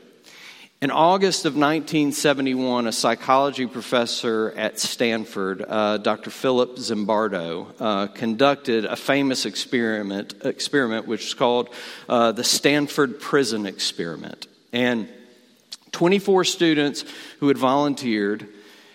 In 0.80 0.92
August 0.92 1.44
of 1.44 1.54
1971, 1.54 2.87
a 2.87 2.92
psychology 2.92 3.66
professor 3.66 4.54
at 4.56 4.78
Stanford, 4.78 5.64
uh, 5.66 5.97
Dr. 5.97 6.30
Philip 6.30 6.76
Zimbardo, 6.76 7.66
uh, 7.80 8.06
conducted 8.06 8.85
a 8.85 8.94
famous 8.94 9.44
experiment, 9.44 10.35
experiment 10.44 11.08
which 11.08 11.26
is 11.26 11.35
called 11.35 11.70
uh, 12.08 12.30
the 12.30 12.44
Stanford 12.44 13.18
Prison 13.18 13.66
Experiment. 13.66 14.47
And 14.73 15.08
24 15.90 16.44
students 16.44 17.04
who 17.40 17.49
had 17.49 17.58
volunteered 17.58 18.47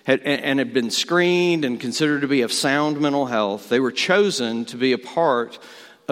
had, 0.05 0.21
and 0.21 0.59
had 0.59 0.73
been 0.73 0.89
screened 0.89 1.65
and 1.65 1.81
considered 1.81 2.21
to 2.21 2.29
be 2.29 2.43
of 2.43 2.53
sound 2.53 3.01
mental 3.01 3.25
health. 3.25 3.67
They 3.67 3.81
were 3.81 3.91
chosen 3.91 4.63
to 4.65 4.77
be 4.77 4.93
a 4.93 4.97
part 4.97 5.59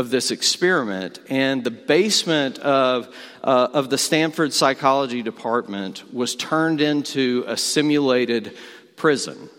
of 0.01 0.09
this 0.09 0.31
experiment. 0.31 1.19
And 1.29 1.63
the 1.63 1.71
basement 1.71 2.59
of, 2.59 3.07
uh, 3.43 3.69
of 3.71 3.89
the 3.89 3.97
Stanford 3.97 4.51
Psychology 4.51 5.21
Department 5.21 6.13
was 6.13 6.35
turned 6.35 6.81
into 6.81 7.45
a 7.47 7.55
simulated 7.55 8.57
prison. 8.97 9.49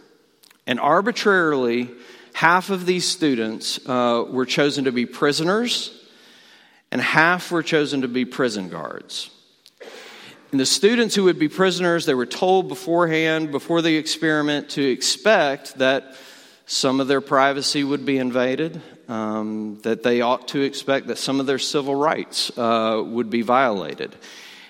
And 0.66 0.78
arbitrarily, 0.78 1.90
half 2.34 2.70
of 2.70 2.87
these 2.87 3.06
students 3.06 3.80
uh, 3.87 4.25
were 4.28 4.44
chosen 4.44 4.84
to 4.84 4.92
be 4.92 5.06
prisoners, 5.06 5.99
and 6.90 7.00
half 7.00 7.50
were 7.50 7.62
chosen 7.62 8.02
to 8.02 8.08
be 8.08 8.25
prison 8.25 8.68
guards. 8.68 9.30
And 10.50 10.61
the 10.61 10.66
students 10.66 11.14
who 11.14 11.25
would 11.25 11.38
be 11.38 11.49
prisoners, 11.49 12.04
they 12.04 12.14
were 12.14 12.26
told 12.26 12.68
beforehand, 12.68 13.52
before 13.52 13.80
the 13.80 13.96
experiment, 13.96 14.70
to 14.70 14.82
expect 14.82 15.78
that 15.78 16.14
some 16.66 17.00
of 17.00 17.08
their 17.08 17.20
privacy 17.20 17.84
would 17.84 18.04
be 18.04 18.18
invaded, 18.18 18.80
um, 19.12 19.78
that 19.83 20.02
they 20.02 20.23
ought 20.23 20.49
to 20.49 20.62
expect 20.62 21.09
that 21.09 21.19
some 21.19 21.38
of 21.38 21.45
their 21.45 21.59
civil 21.59 21.95
rights 21.95 22.50
uh, 22.57 23.02
would 23.04 23.28
be 23.28 23.42
violated. 23.42 24.16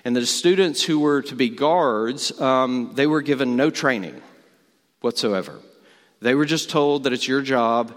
And 0.05 0.17
the 0.17 0.27
students 0.27 0.83
who 0.83 0.99
were 0.99 1.23
to 1.23 1.37
be 1.37 1.49
guards, 1.49 2.41
um, 2.41 2.91
they 2.95 3.07
were 3.07 3.23
given 3.23 3.55
no 3.55 3.71
training 3.71 4.21
whatsoever. 5.01 5.61
They 6.21 6.35
were 6.35 6.45
just 6.45 6.71
told 6.71 7.05
that 7.05 7.13
it's 7.13 7.29
your 7.29 7.43
job 7.43 7.97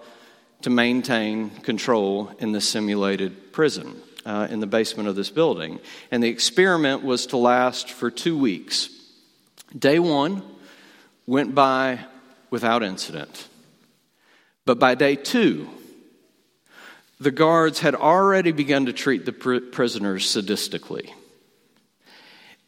to 0.62 0.70
maintain 0.70 1.50
control 1.50 2.32
in 2.38 2.52
the 2.52 2.62
simulated 2.62 3.52
prison 3.52 4.00
uh, 4.24 4.48
in 4.52 4.60
the 4.60 4.68
basement 4.68 5.10
of 5.10 5.16
this 5.16 5.32
building. 5.32 5.80
And 6.12 6.22
the 6.22 6.30
experiment 6.30 7.04
was 7.04 7.26
to 7.28 7.38
last 7.38 7.90
for 7.90 8.12
two 8.12 8.38
weeks. 8.38 8.90
Day 9.78 9.98
one 9.98 10.44
went 11.26 11.56
by 11.56 12.06
without 12.52 12.84
incident. 12.84 13.48
But 14.66 14.78
by 14.78 14.94
day 14.94 15.16
two, 15.16 15.70
the 17.20 17.32
guards 17.32 17.80
had 17.80 17.96
already 17.96 18.52
begun 18.52 18.86
to 18.88 18.94
treat 18.94 19.26
the 19.26 19.32
pr- 19.32 19.60
prisoners 19.60 20.26
sadistically. 20.26 21.12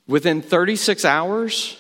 Within 0.08 0.42
36 0.42 1.04
hours, 1.04 1.78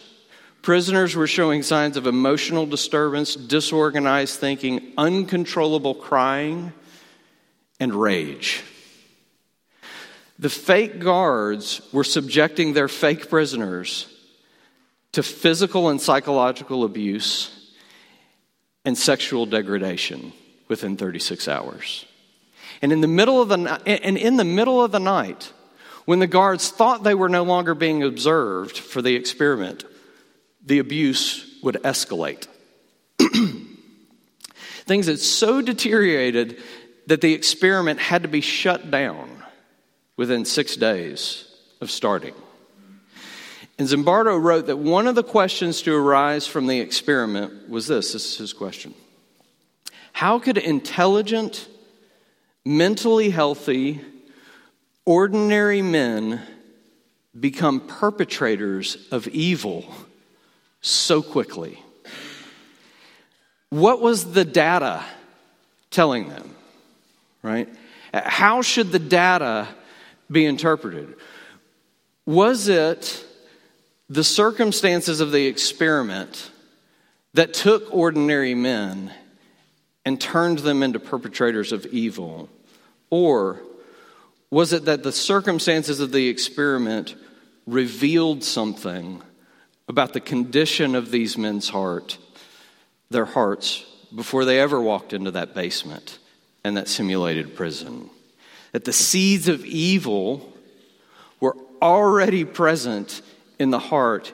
prisoners 0.61 1.15
were 1.15 1.27
showing 1.27 1.63
signs 1.63 1.95
of 1.95 2.07
emotional 2.07 2.65
disturbance, 2.65 3.35
disorganized 3.35 4.37
thinking, 4.37 4.93
uncontrollable 4.97 5.95
crying, 5.95 6.73
and 7.79 7.95
rage. 7.95 8.63
The 10.39 10.49
fake 10.49 10.99
guards 10.99 11.81
were 11.93 12.03
subjecting 12.03 12.73
their 12.73 12.87
fake 12.87 13.29
prisoners 13.29 14.13
to 15.13 15.23
physical 15.23 15.89
and 15.89 16.01
psychological 16.01 16.83
abuse 16.83 17.73
and 18.83 18.97
sexual 18.97 19.45
degradation 19.45 20.33
within 20.67 20.97
36 20.97 21.47
hours. 21.47 22.05
And 22.81 22.91
in 22.91 23.01
the 23.01 23.07
middle 23.07 23.41
of 23.41 23.49
the 23.49 23.81
and 23.85 24.17
in 24.17 24.37
the 24.37 24.43
middle 24.43 24.83
of 24.83 24.91
the 24.91 24.99
night, 24.99 25.51
when 26.05 26.19
the 26.19 26.27
guards 26.27 26.69
thought 26.69 27.03
they 27.03 27.15
were 27.15 27.29
no 27.29 27.43
longer 27.43 27.75
being 27.75 28.03
observed 28.03 28.77
for 28.77 29.01
the 29.01 29.15
experiment, 29.15 29.83
the 30.65 30.79
abuse 30.79 31.59
would 31.63 31.75
escalate. 31.83 32.47
Things 34.85 35.07
had 35.07 35.19
so 35.19 35.61
deteriorated 35.61 36.57
that 37.07 37.21
the 37.21 37.33
experiment 37.33 37.99
had 37.99 38.23
to 38.23 38.29
be 38.29 38.41
shut 38.41 38.91
down 38.91 39.29
within 40.15 40.45
six 40.45 40.75
days 40.75 41.45
of 41.81 41.91
starting. 41.91 42.33
And 43.79 43.87
Zimbardo 43.87 44.41
wrote 44.41 44.67
that 44.67 44.77
one 44.77 45.07
of 45.07 45.15
the 45.15 45.23
questions 45.23 45.81
to 45.83 45.95
arise 45.95 46.47
from 46.47 46.67
the 46.67 46.79
experiment 46.79 47.69
was 47.69 47.87
this 47.87 48.13
this 48.13 48.25
is 48.25 48.37
his 48.37 48.53
question 48.53 48.93
How 50.13 50.39
could 50.39 50.57
intelligent, 50.57 51.67
mentally 52.67 53.29
healthy, 53.29 54.01
ordinary 55.05 55.81
men 55.81 56.41
become 57.39 57.79
perpetrators 57.79 59.07
of 59.09 59.27
evil 59.29 59.85
so 60.81 61.21
quickly? 61.21 61.81
What 63.69 64.01
was 64.01 64.33
the 64.33 64.43
data 64.43 65.03
telling 65.91 66.27
them? 66.27 66.55
Right? 67.41 67.69
How 68.13 68.61
should 68.61 68.91
the 68.91 68.99
data 68.99 69.67
be 70.29 70.45
interpreted? 70.45 71.15
Was 72.25 72.67
it 72.67 73.23
the 74.09 74.23
circumstances 74.23 75.21
of 75.21 75.31
the 75.31 75.45
experiment 75.45 76.51
that 77.33 77.53
took 77.53 77.93
ordinary 77.93 78.55
men 78.55 79.13
and 80.03 80.19
turned 80.19 80.59
them 80.59 80.83
into 80.83 80.99
perpetrators 80.99 81.71
of 81.71 81.85
evil? 81.87 82.49
Or 83.09 83.61
was 84.49 84.73
it 84.73 84.85
that 84.85 85.03
the 85.03 85.11
circumstances 85.11 85.99
of 85.99 86.11
the 86.11 86.27
experiment 86.27 87.15
revealed 87.65 88.43
something 88.43 89.21
about 89.87 90.13
the 90.13 90.19
condition 90.19 90.95
of 90.95 91.11
these 91.11 91.37
men's 91.37 91.69
heart, 91.69 92.17
their 93.09 93.25
hearts, 93.25 93.85
before 94.13 94.45
they 94.45 94.59
ever 94.59 94.81
walked 94.81 95.13
into 95.13 95.31
that 95.31 95.53
basement 95.53 96.19
and 96.63 96.77
that 96.77 96.87
simulated 96.87 97.55
prison? 97.55 98.09
that 98.71 98.85
the 98.85 98.93
seeds 98.93 99.47
of 99.47 99.65
evil 99.65 100.53
were 101.39 101.55
already 101.81 102.45
present 102.45 103.21
in 103.59 103.71
the 103.71 103.79
heart 103.79 104.33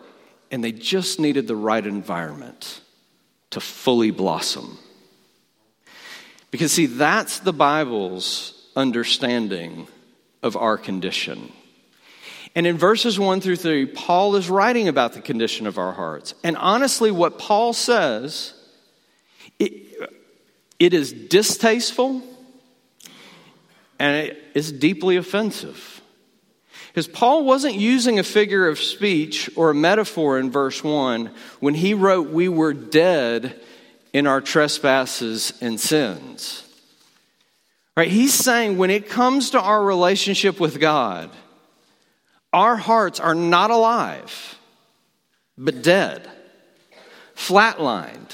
and 0.51 0.63
they 0.63 0.71
just 0.71 1.19
needed 1.19 1.47
the 1.47 1.55
right 1.55 1.85
environment 1.85 2.81
to 3.51 3.59
fully 3.59 4.11
blossom. 4.11 4.77
Because, 6.51 6.71
see, 6.71 6.85
that's 6.85 7.39
the 7.39 7.53
Bible's 7.53 8.62
understanding 8.75 9.87
of 10.41 10.55
our 10.55 10.77
condition. 10.77 11.51
And 12.55 12.67
in 12.67 12.77
verses 12.77 13.19
1 13.19 13.41
through 13.41 13.55
3, 13.55 13.87
Paul 13.87 14.35
is 14.35 14.49
writing 14.49 14.87
about 14.87 15.13
the 15.13 15.21
condition 15.21 15.65
of 15.65 15.77
our 15.77 15.91
hearts. 15.91 16.35
And 16.43 16.55
honestly, 16.57 17.09
what 17.09 17.39
Paul 17.39 17.73
says, 17.73 18.53
it, 19.57 20.11
it 20.77 20.93
is 20.93 21.11
distasteful 21.11 22.21
and 23.97 24.27
it 24.27 24.43
is 24.53 24.71
deeply 24.71 25.17
offensive. 25.17 26.01
Because 26.87 27.07
Paul 27.07 27.43
wasn't 27.43 27.75
using 27.75 28.19
a 28.19 28.23
figure 28.23 28.67
of 28.67 28.77
speech 28.77 29.49
or 29.55 29.71
a 29.71 29.75
metaphor 29.75 30.37
in 30.37 30.51
verse 30.51 30.83
1 30.83 31.31
when 31.59 31.73
he 31.73 31.95
wrote, 31.95 32.29
We 32.29 32.49
were 32.49 32.73
dead 32.73 33.59
in 34.11 34.27
our 34.27 34.41
trespasses 34.41 35.53
and 35.59 35.79
sins. 35.79 36.62
Right? 37.95 38.09
He's 38.09 38.33
saying 38.33 38.77
when 38.77 38.89
it 38.89 39.09
comes 39.09 39.51
to 39.51 39.61
our 39.61 39.83
relationship 39.83 40.59
with 40.59 40.79
God, 40.79 41.29
our 42.51 42.75
hearts 42.75 43.19
are 43.19 43.35
not 43.35 43.71
alive, 43.71 44.57
but 45.57 45.81
dead, 45.81 46.27
flatlined, 47.35 48.31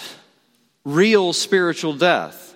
real 0.85 1.33
spiritual 1.33 1.93
death. 1.93 2.55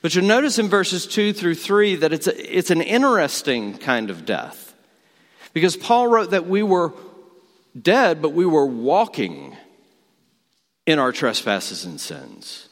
But 0.00 0.14
you'll 0.14 0.24
notice 0.24 0.58
in 0.58 0.68
verses 0.68 1.06
2 1.06 1.32
through 1.32 1.56
3 1.56 1.96
that 1.96 2.12
it's, 2.12 2.26
a, 2.26 2.56
it's 2.56 2.70
an 2.70 2.82
interesting 2.82 3.76
kind 3.76 4.10
of 4.10 4.24
death. 4.24 4.74
Because 5.52 5.76
Paul 5.76 6.08
wrote 6.08 6.30
that 6.30 6.46
we 6.46 6.62
were 6.62 6.92
dead, 7.80 8.22
but 8.22 8.32
we 8.32 8.46
were 8.46 8.66
walking 8.66 9.56
in 10.86 10.98
our 10.98 11.12
trespasses 11.12 11.84
and 11.84 12.00
sins. 12.00 12.68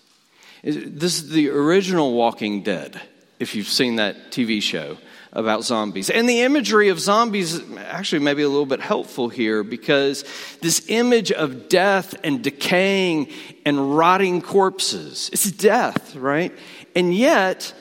This 0.63 1.23
is 1.23 1.31
the 1.31 1.51
original 1.51 2.15
Walking 2.15 2.63
Dead, 2.63 3.01
if 3.39 3.55
you've 3.55 3.69
seen 3.69 3.97
that 3.97 4.31
TV 4.31 4.63
show 4.63 4.99
about 5.33 5.65
zombies. 5.65 6.09
And 6.09 6.27
the 6.27 6.41
imagery 6.41 6.89
of 6.89 6.99
zombies 6.99 7.61
actually 7.77 8.21
may 8.21 8.33
be 8.33 8.43
a 8.43 8.49
little 8.49 8.65
bit 8.65 8.81
helpful 8.81 9.29
here 9.29 9.63
because 9.63 10.25
this 10.63 10.87
image 10.89 11.31
of 11.31 11.69
death 11.69 12.15
and 12.25 12.43
decaying 12.43 13.29
and 13.67 13.97
rotting 13.97 14.41
corpses, 14.41 15.29
it's 15.33 15.51
death, 15.51 16.17
right? 16.17 16.57
and 16.97 17.15
yet 17.15 17.75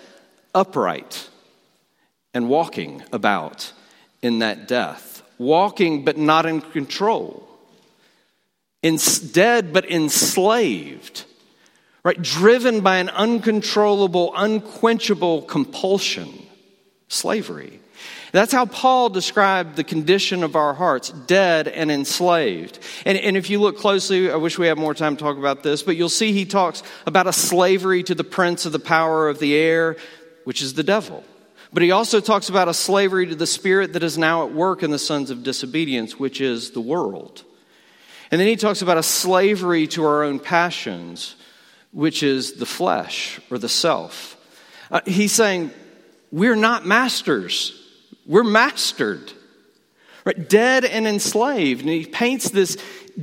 upright 0.54 1.30
and 2.34 2.50
walking 2.50 3.02
about 3.14 3.72
in 4.22 4.40
that 4.40 4.68
death, 4.68 5.24
walking 5.38 6.04
but 6.04 6.18
not 6.18 6.46
in 6.46 6.60
control, 6.60 7.48
dead 9.32 9.72
but 9.74 9.90
enslaved, 9.90 11.24
right? 12.06 12.22
Driven 12.22 12.82
by 12.82 12.98
an 12.98 13.10
uncontrollable, 13.10 14.32
unquenchable 14.36 15.42
compulsion, 15.42 16.32
slavery. 17.08 17.82
That's 18.32 18.52
how 18.52 18.68
Paul 18.68 19.10
described 19.10 19.76
the 19.76 19.84
condition 19.84 20.44
of 20.44 20.56
our 20.56 20.76
hearts, 20.76 21.10
dead 21.10 21.68
and 21.68 21.90
enslaved. 21.90 22.78
And, 23.06 23.18
and 23.18 23.36
if 23.36 23.50
you 23.50 23.60
look 23.60 23.80
closely, 23.80 24.30
I 24.30 24.36
wish 24.36 24.60
we 24.60 24.68
had 24.68 24.78
more 24.78 24.94
time 24.94 25.16
to 25.16 25.24
talk 25.24 25.38
about 25.38 25.64
this, 25.64 25.82
but 25.82 25.96
you'll 25.96 26.10
see 26.10 26.32
he 26.32 26.46
talks 26.46 26.84
about 27.08 27.26
a 27.26 27.34
slavery 27.34 28.04
to 28.04 28.14
the 28.14 28.24
prince 28.24 28.68
of 28.68 28.72
the 28.72 28.80
power 28.80 29.28
of 29.28 29.40
the 29.40 29.56
air, 29.56 29.98
which 30.44 30.62
is 30.62 30.76
the 30.76 30.84
devil. 30.84 31.24
But 31.74 31.82
he 31.82 31.90
also 31.90 32.20
talks 32.20 32.50
about 32.50 32.68
a 32.68 32.74
slavery 32.74 33.26
to 33.28 33.36
the 33.36 33.48
spirit 33.48 33.94
that 33.94 34.04
is 34.04 34.16
now 34.16 34.46
at 34.46 34.54
work 34.54 34.84
in 34.84 34.92
the 34.92 35.00
sons 35.00 35.32
of 35.32 35.42
disobedience, 35.42 36.20
which 36.20 36.40
is 36.40 36.72
the 36.72 36.82
world. 36.82 37.44
And 38.30 38.40
then 38.40 38.48
he 38.48 38.58
talks 38.58 38.84
about 38.84 38.98
a 38.98 39.04
slavery 39.04 39.88
to 39.88 40.06
our 40.06 40.24
own 40.24 40.40
passions, 40.40 41.36
which 41.96 42.22
is 42.22 42.54
the 42.54 42.66
flesh 42.68 43.40
or 43.50 43.58
the 43.58 43.70
self. 43.70 44.38
Uh, 44.92 45.02
he's 45.08 45.32
saying, 45.32 45.72
We're 46.32 46.56
not 46.56 46.86
masters 46.86 47.82
we're 48.26 48.44
mastered, 48.44 49.32
right? 50.26 50.50
Dead 50.50 50.84
and 50.84 51.08
enslaved. 51.08 51.82
And 51.82 51.90
he 51.90 52.06
paints 52.06 52.50
this 52.50 52.78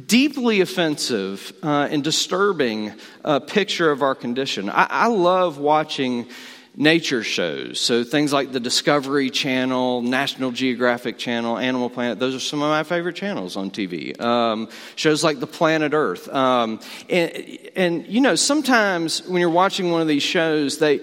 deeply 0.07 0.61
offensive 0.61 1.53
uh, 1.63 1.89
and 1.91 2.05
disturbing 2.05 2.93
uh, 3.25 3.41
picture 3.41 3.91
of 3.91 4.03
our 4.03 4.15
condition. 4.15 4.71
I, 4.71 4.87
I 4.89 5.07
love 5.09 5.59
watching 5.59 6.29
nature 6.75 7.23
shows. 7.23 7.79
So 7.81 8.03
things 8.03 8.33
like 8.33 8.53
the 8.53 8.61
Discovery 8.61 9.31
Channel, 9.31 10.03
National 10.03 10.51
Geographic 10.51 11.19
Channel, 11.19 11.59
Animal 11.59 11.91
Planet, 11.91 12.19
those 12.19 12.35
are 12.35 12.41
some 12.41 12.63
of 12.63 12.71
my 12.71 12.83
favorite 12.83 13.17
channels 13.17 13.57
on 13.57 13.71
TV. 13.71 14.19
Um, 14.21 14.69
shows 14.97 15.23
like 15.23 15.39
the 15.39 15.47
Planet 15.47 15.93
Earth. 15.93 16.29
Um, 16.29 16.81
and, 17.11 17.59
and, 17.77 18.07
you 18.07 18.21
know, 18.21 18.37
sometimes 18.37 19.27
when 19.27 19.41
you're 19.41 19.51
watching 19.51 19.91
one 19.91 20.01
of 20.01 20.09
these 20.09 20.23
shows, 20.23 20.79
they, 20.79 21.01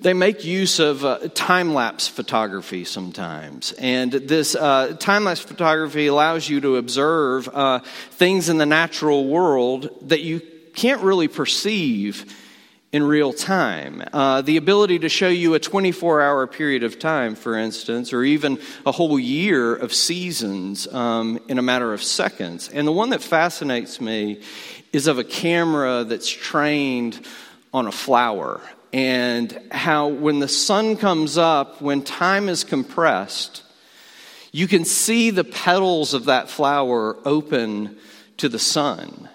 they 0.00 0.12
make 0.12 0.44
use 0.44 0.80
of 0.80 1.04
uh, 1.04 1.28
time 1.34 1.72
lapse 1.72 2.08
photography 2.08 2.84
sometimes. 2.84 3.72
And 3.72 4.10
this 4.10 4.56
uh, 4.56 4.96
time 4.98 5.24
lapse 5.24 5.40
photography 5.40 6.08
allows 6.08 6.48
you 6.48 6.60
to 6.62 6.76
observe 6.76 7.48
uh, 7.48 7.78
things 8.10 8.48
in 8.48 8.58
the 8.58 8.66
natural 8.66 9.28
world 9.28 9.88
that 10.08 10.20
you 10.20 10.40
can't 10.74 11.02
really 11.02 11.28
perceive 11.28 12.26
in 12.92 13.02
real 13.02 13.32
time. 13.32 14.04
Uh, 14.12 14.42
the 14.42 14.58
ability 14.58 14.98
to 14.98 15.08
show 15.08 15.28
you 15.28 15.54
a 15.54 15.58
24 15.58 16.20
hour 16.20 16.46
period 16.46 16.82
of 16.84 16.98
time, 16.98 17.34
for 17.34 17.56
instance, 17.56 18.12
or 18.12 18.22
even 18.22 18.58
a 18.84 18.92
whole 18.92 19.18
year 19.18 19.74
of 19.74 19.94
seasons 19.94 20.86
um, 20.88 21.40
in 21.48 21.58
a 21.58 21.62
matter 21.62 21.94
of 21.94 22.02
seconds. 22.02 22.68
And 22.68 22.86
the 22.86 22.92
one 22.92 23.10
that 23.10 23.22
fascinates 23.22 24.00
me 24.00 24.42
is 24.92 25.06
of 25.06 25.18
a 25.18 25.24
camera 25.24 26.04
that's 26.04 26.28
trained 26.28 27.26
on 27.72 27.86
a 27.86 27.92
flower. 27.92 28.60
And 28.92 29.58
how, 29.70 30.08
when 30.08 30.40
the 30.40 30.48
sun 30.48 30.98
comes 30.98 31.38
up, 31.38 31.80
when 31.80 32.02
time 32.02 32.50
is 32.50 32.62
compressed, 32.62 33.62
you 34.52 34.68
can 34.68 34.84
see 34.84 35.30
the 35.30 35.44
petals 35.44 36.12
of 36.12 36.26
that 36.26 36.50
flower 36.50 37.16
open 37.24 37.96
to 38.36 38.50
the 38.50 38.58
sun 38.58 39.30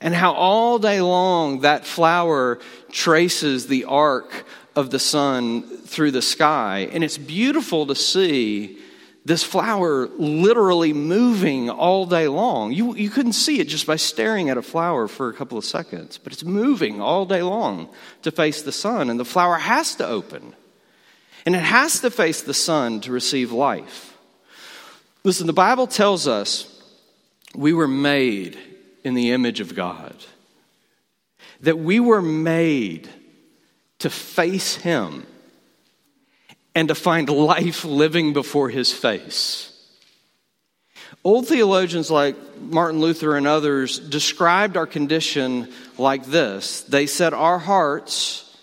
and 0.00 0.14
how 0.14 0.32
all 0.32 0.78
day 0.78 1.00
long 1.00 1.60
that 1.60 1.84
flower 1.84 2.58
traces 2.90 3.66
the 3.66 3.84
arc 3.84 4.44
of 4.74 4.90
the 4.90 4.98
sun 4.98 5.62
through 5.62 6.10
the 6.10 6.22
sky. 6.22 6.88
And 6.92 7.04
it's 7.04 7.18
beautiful 7.18 7.86
to 7.86 7.94
see 7.94 8.78
this 9.24 9.44
flower 9.44 10.08
literally 10.16 10.92
moving 10.92 11.68
all 11.68 12.06
day 12.06 12.26
long. 12.28 12.72
You, 12.72 12.94
you 12.94 13.10
couldn't 13.10 13.34
see 13.34 13.60
it 13.60 13.68
just 13.68 13.86
by 13.86 13.96
staring 13.96 14.48
at 14.48 14.56
a 14.56 14.62
flower 14.62 15.08
for 15.08 15.28
a 15.28 15.34
couple 15.34 15.58
of 15.58 15.64
seconds, 15.64 16.16
but 16.16 16.32
it's 16.32 16.44
moving 16.44 17.00
all 17.00 17.26
day 17.26 17.42
long 17.42 17.90
to 18.22 18.30
face 18.30 18.62
the 18.62 18.72
sun, 18.72 19.10
and 19.10 19.20
the 19.20 19.24
flower 19.24 19.56
has 19.56 19.94
to 19.96 20.06
open. 20.06 20.54
And 21.44 21.54
it 21.54 21.62
has 21.62 22.00
to 22.00 22.10
face 22.10 22.42
the 22.42 22.54
sun 22.54 23.00
to 23.02 23.12
receive 23.12 23.52
life. 23.52 24.16
Listen, 25.22 25.46
the 25.46 25.52
Bible 25.52 25.86
tells 25.86 26.26
us 26.26 26.82
we 27.54 27.72
were 27.74 27.88
made 27.88 28.58
in 29.04 29.14
the 29.14 29.32
image 29.32 29.60
of 29.60 29.74
God. 29.74 30.14
That 31.60 31.78
we 31.78 32.00
were 32.00 32.22
made 32.22 33.08
to 34.00 34.10
face 34.10 34.76
Him 34.76 35.26
and 36.74 36.88
to 36.88 36.94
find 36.94 37.28
life 37.28 37.84
living 37.84 38.32
before 38.32 38.70
His 38.70 38.92
face. 38.92 39.70
Old 41.22 41.46
theologians 41.46 42.10
like 42.10 42.36
Martin 42.58 43.00
Luther 43.00 43.36
and 43.36 43.46
others 43.46 43.98
described 43.98 44.76
our 44.76 44.86
condition 44.86 45.68
like 45.98 46.24
this 46.24 46.80
they 46.82 47.06
said, 47.06 47.34
Our 47.34 47.58
hearts, 47.58 48.56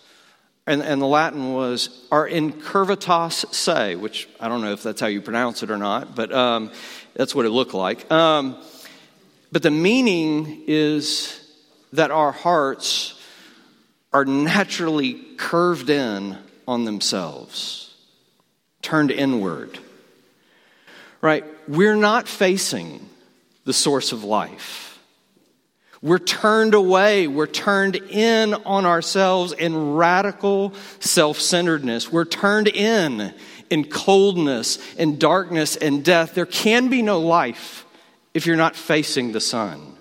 and, 0.66 0.82
and 0.82 1.00
the 1.00 1.06
Latin 1.06 1.54
was, 1.54 2.08
are 2.12 2.28
incurvatus 2.28 3.54
se, 3.54 3.96
which 3.96 4.28
I 4.40 4.48
don't 4.48 4.62
know 4.62 4.74
if 4.74 4.82
that's 4.82 5.00
how 5.00 5.08
you 5.08 5.22
pronounce 5.22 5.62
it 5.62 5.70
or 5.70 5.78
not, 5.78 6.16
but 6.16 6.34
um, 6.34 6.72
that's 7.14 7.36
what 7.36 7.46
it 7.46 7.52
looked 7.52 7.76
like. 7.76 8.12
Um, 8.12 8.58
but 9.52 9.64
the 9.64 9.72
meaning 9.72 10.64
is 10.68 11.40
that 11.94 12.12
our 12.12 12.32
hearts 12.32 13.20
are 14.14 14.26
naturally 14.26 15.14
curved 15.38 15.90
in 15.90 16.38
on 16.68 16.86
themselves, 16.86 17.94
turned 18.82 19.12
inward. 19.12 19.80
Right? 21.22 21.44
We're 21.68 21.96
not 21.96 22.28
facing 22.28 23.08
the 23.66 23.74
source 23.74 24.12
of 24.12 24.24
life. 24.24 25.00
We're 26.02 26.20
turned 26.20 26.74
away. 26.74 27.28
We're 27.28 27.48
turned 27.48 27.96
in 27.96 28.54
on 28.54 28.86
ourselves 28.86 29.52
in 29.52 29.94
radical 29.96 30.74
self 31.00 31.40
centeredness. 31.40 32.12
We're 32.12 32.26
turned 32.26 32.68
in 32.68 33.34
in 33.70 33.84
coldness 33.86 34.78
and 34.98 35.20
darkness 35.20 35.76
and 35.76 36.06
death. 36.06 36.36
There 36.36 36.46
can 36.46 36.90
be 36.90 37.02
no 37.02 37.20
life 37.20 37.86
if 38.38 38.46
you're 38.46 38.56
not 38.56 38.76
facing 38.76 39.32
the 39.32 39.42
sun. 39.42 39.98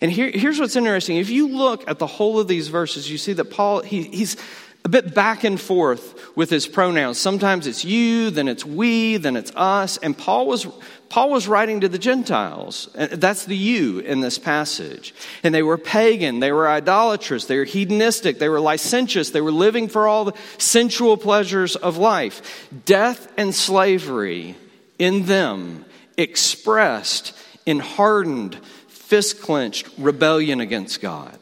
And 0.00 0.12
here, 0.12 0.30
here's 0.32 0.60
what's 0.60 0.76
interesting. 0.76 1.16
If 1.16 1.28
you 1.28 1.48
look 1.48 1.90
at 1.90 1.98
the 1.98 2.06
whole 2.06 2.38
of 2.38 2.46
these 2.46 2.68
verses, 2.68 3.10
you 3.10 3.18
see 3.18 3.32
that 3.32 3.46
Paul, 3.46 3.80
he, 3.80 4.04
he's 4.04 4.36
a 4.84 4.88
bit 4.88 5.12
back 5.12 5.42
and 5.42 5.60
forth 5.60 6.36
with 6.36 6.50
his 6.50 6.68
pronouns. 6.68 7.18
Sometimes 7.18 7.66
it's 7.66 7.84
you, 7.84 8.30
then 8.30 8.46
it's 8.46 8.64
we, 8.64 9.16
then 9.16 9.34
it's 9.34 9.50
us. 9.56 9.96
And 9.96 10.16
Paul 10.16 10.46
was, 10.46 10.68
Paul 11.08 11.30
was 11.30 11.48
writing 11.48 11.80
to 11.80 11.88
the 11.88 11.98
Gentiles. 11.98 12.88
And 12.94 13.10
that's 13.20 13.44
the 13.44 13.56
you 13.56 13.98
in 13.98 14.20
this 14.20 14.38
passage. 14.38 15.16
And 15.42 15.52
they 15.52 15.64
were 15.64 15.78
pagan, 15.78 16.38
they 16.38 16.52
were 16.52 16.68
idolatrous, 16.68 17.46
they 17.46 17.58
were 17.58 17.64
hedonistic, 17.64 18.38
they 18.38 18.48
were 18.48 18.60
licentious, 18.60 19.30
they 19.30 19.40
were 19.40 19.50
living 19.50 19.88
for 19.88 20.06
all 20.06 20.26
the 20.26 20.38
sensual 20.58 21.16
pleasures 21.16 21.74
of 21.74 21.96
life. 21.96 22.68
Death 22.84 23.32
and 23.36 23.52
slavery 23.52 24.54
in 24.96 25.26
them 25.26 25.86
expressed 26.16 27.32
in 27.66 27.80
hardened, 27.80 28.56
fist 28.88 29.40
clenched 29.40 29.88
rebellion 29.98 30.60
against 30.60 31.00
God. 31.00 31.38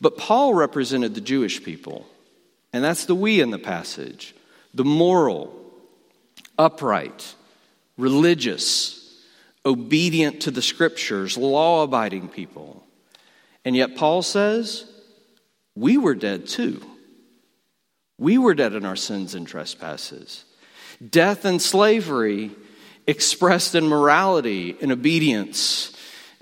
But 0.00 0.18
Paul 0.18 0.54
represented 0.54 1.14
the 1.14 1.20
Jewish 1.20 1.62
people, 1.62 2.06
and 2.72 2.84
that's 2.84 3.06
the 3.06 3.14
we 3.14 3.40
in 3.40 3.50
the 3.50 3.58
passage 3.58 4.34
the 4.74 4.84
moral, 4.84 5.54
upright, 6.58 7.34
religious, 7.96 9.22
obedient 9.64 10.42
to 10.42 10.50
the 10.50 10.62
scriptures, 10.62 11.38
law 11.38 11.84
abiding 11.84 12.28
people. 12.28 12.84
And 13.64 13.76
yet, 13.76 13.96
Paul 13.96 14.22
says, 14.22 14.84
we 15.76 15.96
were 15.96 16.14
dead 16.14 16.46
too. 16.46 16.84
We 18.18 18.36
were 18.36 18.54
dead 18.54 18.74
in 18.74 18.84
our 18.84 18.96
sins 18.96 19.34
and 19.34 19.46
trespasses. 19.46 20.44
Death 21.10 21.44
and 21.44 21.60
slavery 21.60 22.50
expressed 23.06 23.74
in 23.74 23.86
morality, 23.86 24.76
in 24.80 24.90
obedience, 24.90 25.92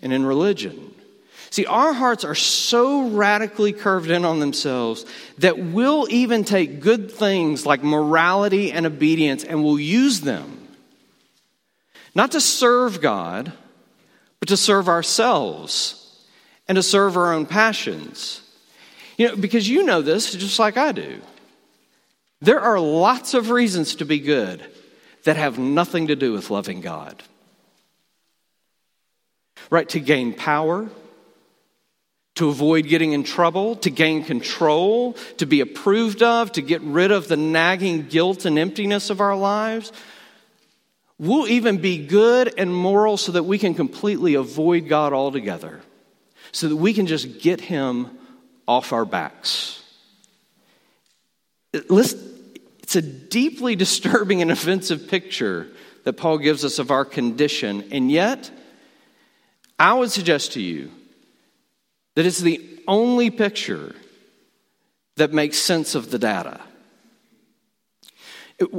and 0.01 0.13
in 0.13 0.25
religion. 0.25 0.95
See, 1.51 1.67
our 1.67 1.93
hearts 1.93 2.25
are 2.25 2.35
so 2.35 3.09
radically 3.09 3.73
curved 3.73 4.11
in 4.11 4.25
on 4.25 4.41
themselves 4.41 5.05
that 5.39 5.59
we'll 5.59 6.07
even 6.11 6.45
take 6.45 6.81
good 6.81 7.11
things 7.11 7.67
like 7.67 7.83
morality 7.83 8.73
and 8.73 8.87
obedience 8.87 9.45
and 9.45 9.63
we'll 9.63 9.79
use 9.79 10.23
them 10.23 10.63
not 12.15 12.33
to 12.33 12.41
serve 12.41 13.01
God, 13.01 13.53
but 14.41 14.49
to 14.49 14.57
serve 14.57 14.89
ourselves 14.89 16.27
and 16.69 16.77
to 16.77 16.83
serve 16.83 17.17
our 17.17 17.33
own 17.33 17.47
passions. 17.47 18.43
You 19.17 19.29
know, 19.29 19.37
because 19.37 19.69
you 19.69 19.85
know 19.85 20.03
this 20.03 20.33
just 20.33 20.59
like 20.59 20.77
I 20.77 20.93
do. 20.93 21.21
There 22.41 22.61
are 22.61 22.79
lots 22.79 23.35
of 23.35 23.51
reasons 23.51 23.97
to 23.97 24.05
be 24.05 24.19
good 24.19 24.63
that 25.25 25.37
have 25.37 25.59
nothing 25.59 26.09
to 26.09 26.17
do 26.17 26.33
with 26.33 26.51
loving 26.51 26.81
God. 26.81 27.23
Right? 29.71 29.89
To 29.91 30.01
gain 30.01 30.35
power, 30.35 30.89
to 32.35 32.49
avoid 32.49 32.87
getting 32.87 33.13
in 33.13 33.25
trouble, 33.25 33.77
to 33.77 33.91
gain 33.91 34.25
control, 34.25 35.15
to 35.37 35.47
be 35.47 35.61
approved 35.61 36.23
of, 36.23 36.53
to 36.53 36.63
get 36.63 36.81
rid 36.83 37.11
of 37.11 37.29
the 37.29 37.37
nagging 37.37 38.07
guilt 38.09 38.45
and 38.45 38.59
emptiness 38.59 39.11
of 39.11 39.21
our 39.21 39.37
lives. 39.37 39.93
We'll 41.19 41.47
even 41.47 41.79
be 41.79 42.05
good 42.05 42.55
and 42.59 42.75
moral 42.75 43.17
so 43.17 43.33
that 43.33 43.45
we 43.45 43.59
can 43.59 43.75
completely 43.75 44.35
avoid 44.35 44.89
God 44.89 45.13
altogether, 45.13 45.81
so 46.51 46.69
that 46.69 46.77
we 46.77 46.93
can 46.95 47.07
just 47.07 47.41
get 47.41 47.61
Him 47.61 48.11
off 48.67 48.93
our 48.93 49.05
backs. 49.05 49.83
Listen, 51.89 52.32
it's 52.95 53.07
a 53.07 53.11
deeply 53.11 53.75
disturbing 53.87 54.43
and 54.43 54.51
offensive 54.51 55.09
picture 55.09 55.69
that 56.05 56.15
Paul 56.15 56.39
gives 56.39 56.65
us 56.65 56.79
of 56.79 56.91
our 56.91 57.05
condition. 57.05 57.89
And 57.93 58.11
yet, 58.11 58.51
I 59.79 59.95
would 59.95 60.11
suggest 60.11 60.53
to 60.53 60.61
you 60.61 60.91
that 62.15 62.27
it's 62.27 62.41
the 62.41 62.61
only 62.87 63.31
picture 63.31 63.95
that 65.17 65.33
makes 65.33 65.59
sense 65.59 65.95
of 65.95 66.11
the 66.11 66.19
data. 66.19 66.61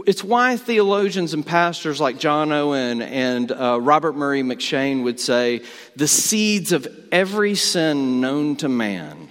It's 0.06 0.24
why 0.24 0.58
theologians 0.58 1.34
and 1.34 1.46
pastors 1.46 2.00
like 2.00 2.20
John 2.20 2.52
Owen 2.52 3.02
and 3.02 3.52
uh, 3.52 3.80
Robert 3.82 4.16
Murray 4.16 4.44
M'Cheyne 4.44 5.04
would 5.04 5.20
say 5.20 5.62
the 5.96 6.08
seeds 6.08 6.72
of 6.72 6.88
every 7.12 7.56
sin 7.56 8.22
known 8.22 8.56
to 8.58 8.70
man 8.70 9.30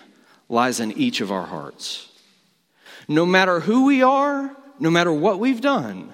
lies 0.48 0.80
in 0.80 0.92
each 0.92 1.20
of 1.20 1.30
our 1.30 1.46
hearts. 1.46 2.08
No 3.08 3.24
matter 3.24 3.60
who 3.60 3.86
we 3.86 4.02
are, 4.02 4.54
no 4.78 4.90
matter 4.90 5.12
what 5.12 5.38
we've 5.38 5.60
done, 5.60 6.12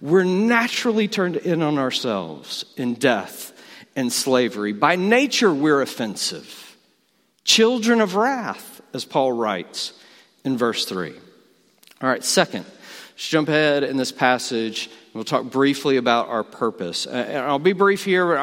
we're 0.00 0.24
naturally 0.24 1.08
turned 1.08 1.36
in 1.36 1.62
on 1.62 1.78
ourselves 1.78 2.64
in 2.76 2.94
death 2.94 3.52
and 3.96 4.12
slavery. 4.12 4.72
By 4.72 4.96
nature, 4.96 5.52
we're 5.52 5.80
offensive, 5.80 6.76
children 7.44 8.00
of 8.00 8.16
wrath, 8.16 8.80
as 8.92 9.04
Paul 9.04 9.32
writes 9.32 9.92
in 10.44 10.56
verse 10.56 10.84
3. 10.84 11.14
All 12.00 12.08
right, 12.08 12.24
second, 12.24 12.66
let's 13.14 13.28
jump 13.28 13.48
ahead 13.48 13.84
in 13.84 13.96
this 13.96 14.10
passage. 14.10 14.86
And 14.86 15.14
We'll 15.14 15.24
talk 15.24 15.44
briefly 15.44 15.96
about 15.96 16.28
our 16.28 16.42
purpose. 16.42 17.06
And 17.06 17.38
I'll 17.38 17.60
be 17.60 17.72
brief 17.72 18.04
here, 18.04 18.34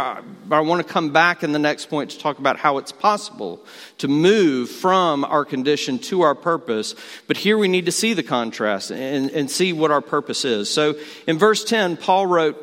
but 0.46 0.56
I 0.56 0.62
want 0.62 0.86
to 0.86 0.94
come 0.94 1.12
back 1.12 1.44
in 1.44 1.52
the 1.52 1.60
next 1.60 1.90
point 1.90 2.12
to 2.12 2.20
talk 2.20 2.40
about 2.40 2.56
how 2.56 2.78
it's 2.78 2.94
possible 2.94 3.66
to 3.98 4.08
move 4.08 4.70
from 4.70 5.26
our 5.26 5.44
condition 5.44 6.00
to 6.00 6.22
our 6.22 6.34
purpose. 6.34 6.96
But 7.28 7.36
here 7.36 7.58
we 7.58 7.68
need 7.68 7.88
to 7.88 7.92
see 7.92 8.14
the 8.14 8.24
contrast 8.24 8.90
and, 8.90 9.30
and 9.32 9.52
see 9.52 9.74
what 9.74 9.92
our 9.92 10.00
purpose 10.00 10.46
is. 10.46 10.74
So 10.74 10.96
in 11.28 11.38
verse 11.38 11.66
10, 11.66 11.98
Paul 11.98 12.28
wrote, 12.28 12.56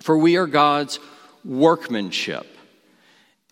For 0.00 0.18
we 0.18 0.36
are 0.36 0.48
God's 0.48 0.98
workmanship. 1.44 2.46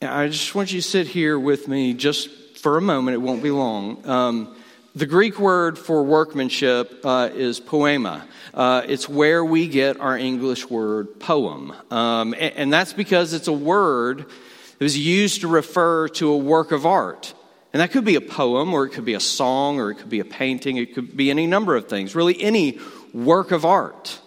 And 0.00 0.10
I 0.10 0.26
just 0.26 0.52
want 0.56 0.72
you 0.72 0.80
to 0.80 0.86
sit 0.86 1.06
here 1.06 1.38
with 1.38 1.68
me 1.68 1.94
just 1.94 2.58
for 2.58 2.76
a 2.76 2.82
moment, 2.82 3.14
it 3.14 3.18
won't 3.18 3.44
be 3.44 3.52
long. 3.52 4.04
Um, 4.04 4.56
the 4.96 5.04
Greek 5.04 5.38
word 5.38 5.78
for 5.78 6.02
workmanship 6.02 7.04
uh, 7.04 7.28
is 7.34 7.60
poema. 7.60 8.26
Uh, 8.54 8.80
it's 8.86 9.06
where 9.06 9.44
we 9.44 9.68
get 9.68 10.00
our 10.00 10.16
English 10.16 10.70
word 10.70 11.20
poem. 11.20 11.74
Um, 11.90 12.32
and, 12.32 12.54
and 12.54 12.72
that's 12.72 12.94
because 12.94 13.34
it's 13.34 13.46
a 13.46 13.52
word 13.52 14.20
that 14.20 14.80
was 14.80 14.96
used 14.96 15.42
to 15.42 15.48
refer 15.48 16.08
to 16.08 16.32
a 16.32 16.36
work 16.38 16.72
of 16.72 16.86
art. 16.86 17.34
And 17.74 17.82
that 17.82 17.90
could 17.90 18.06
be 18.06 18.14
a 18.14 18.22
poem, 18.22 18.72
or 18.72 18.86
it 18.86 18.92
could 18.92 19.04
be 19.04 19.12
a 19.12 19.20
song, 19.20 19.80
or 19.80 19.90
it 19.90 19.96
could 19.96 20.08
be 20.08 20.20
a 20.20 20.24
painting, 20.24 20.78
it 20.78 20.94
could 20.94 21.14
be 21.14 21.30
any 21.30 21.46
number 21.46 21.76
of 21.76 21.88
things, 21.88 22.14
really 22.14 22.42
any 22.42 22.78
work 23.12 23.50
of 23.50 23.66
art. 23.66 24.18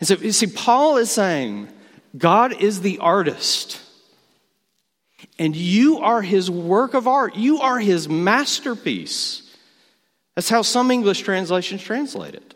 And 0.00 0.06
so, 0.06 0.16
you 0.16 0.32
see, 0.32 0.48
Paul 0.48 0.98
is 0.98 1.10
saying 1.10 1.68
God 2.14 2.60
is 2.60 2.82
the 2.82 2.98
artist. 2.98 3.80
And 5.38 5.56
you 5.56 6.00
are 6.00 6.20
his 6.20 6.50
work 6.50 6.92
of 6.92 7.08
art. 7.08 7.36
You 7.36 7.60
are 7.60 7.78
his 7.78 8.06
masterpiece. 8.06 9.47
That's 10.38 10.50
how 10.50 10.62
some 10.62 10.92
English 10.92 11.22
translations 11.22 11.82
translate 11.82 12.36
it. 12.36 12.54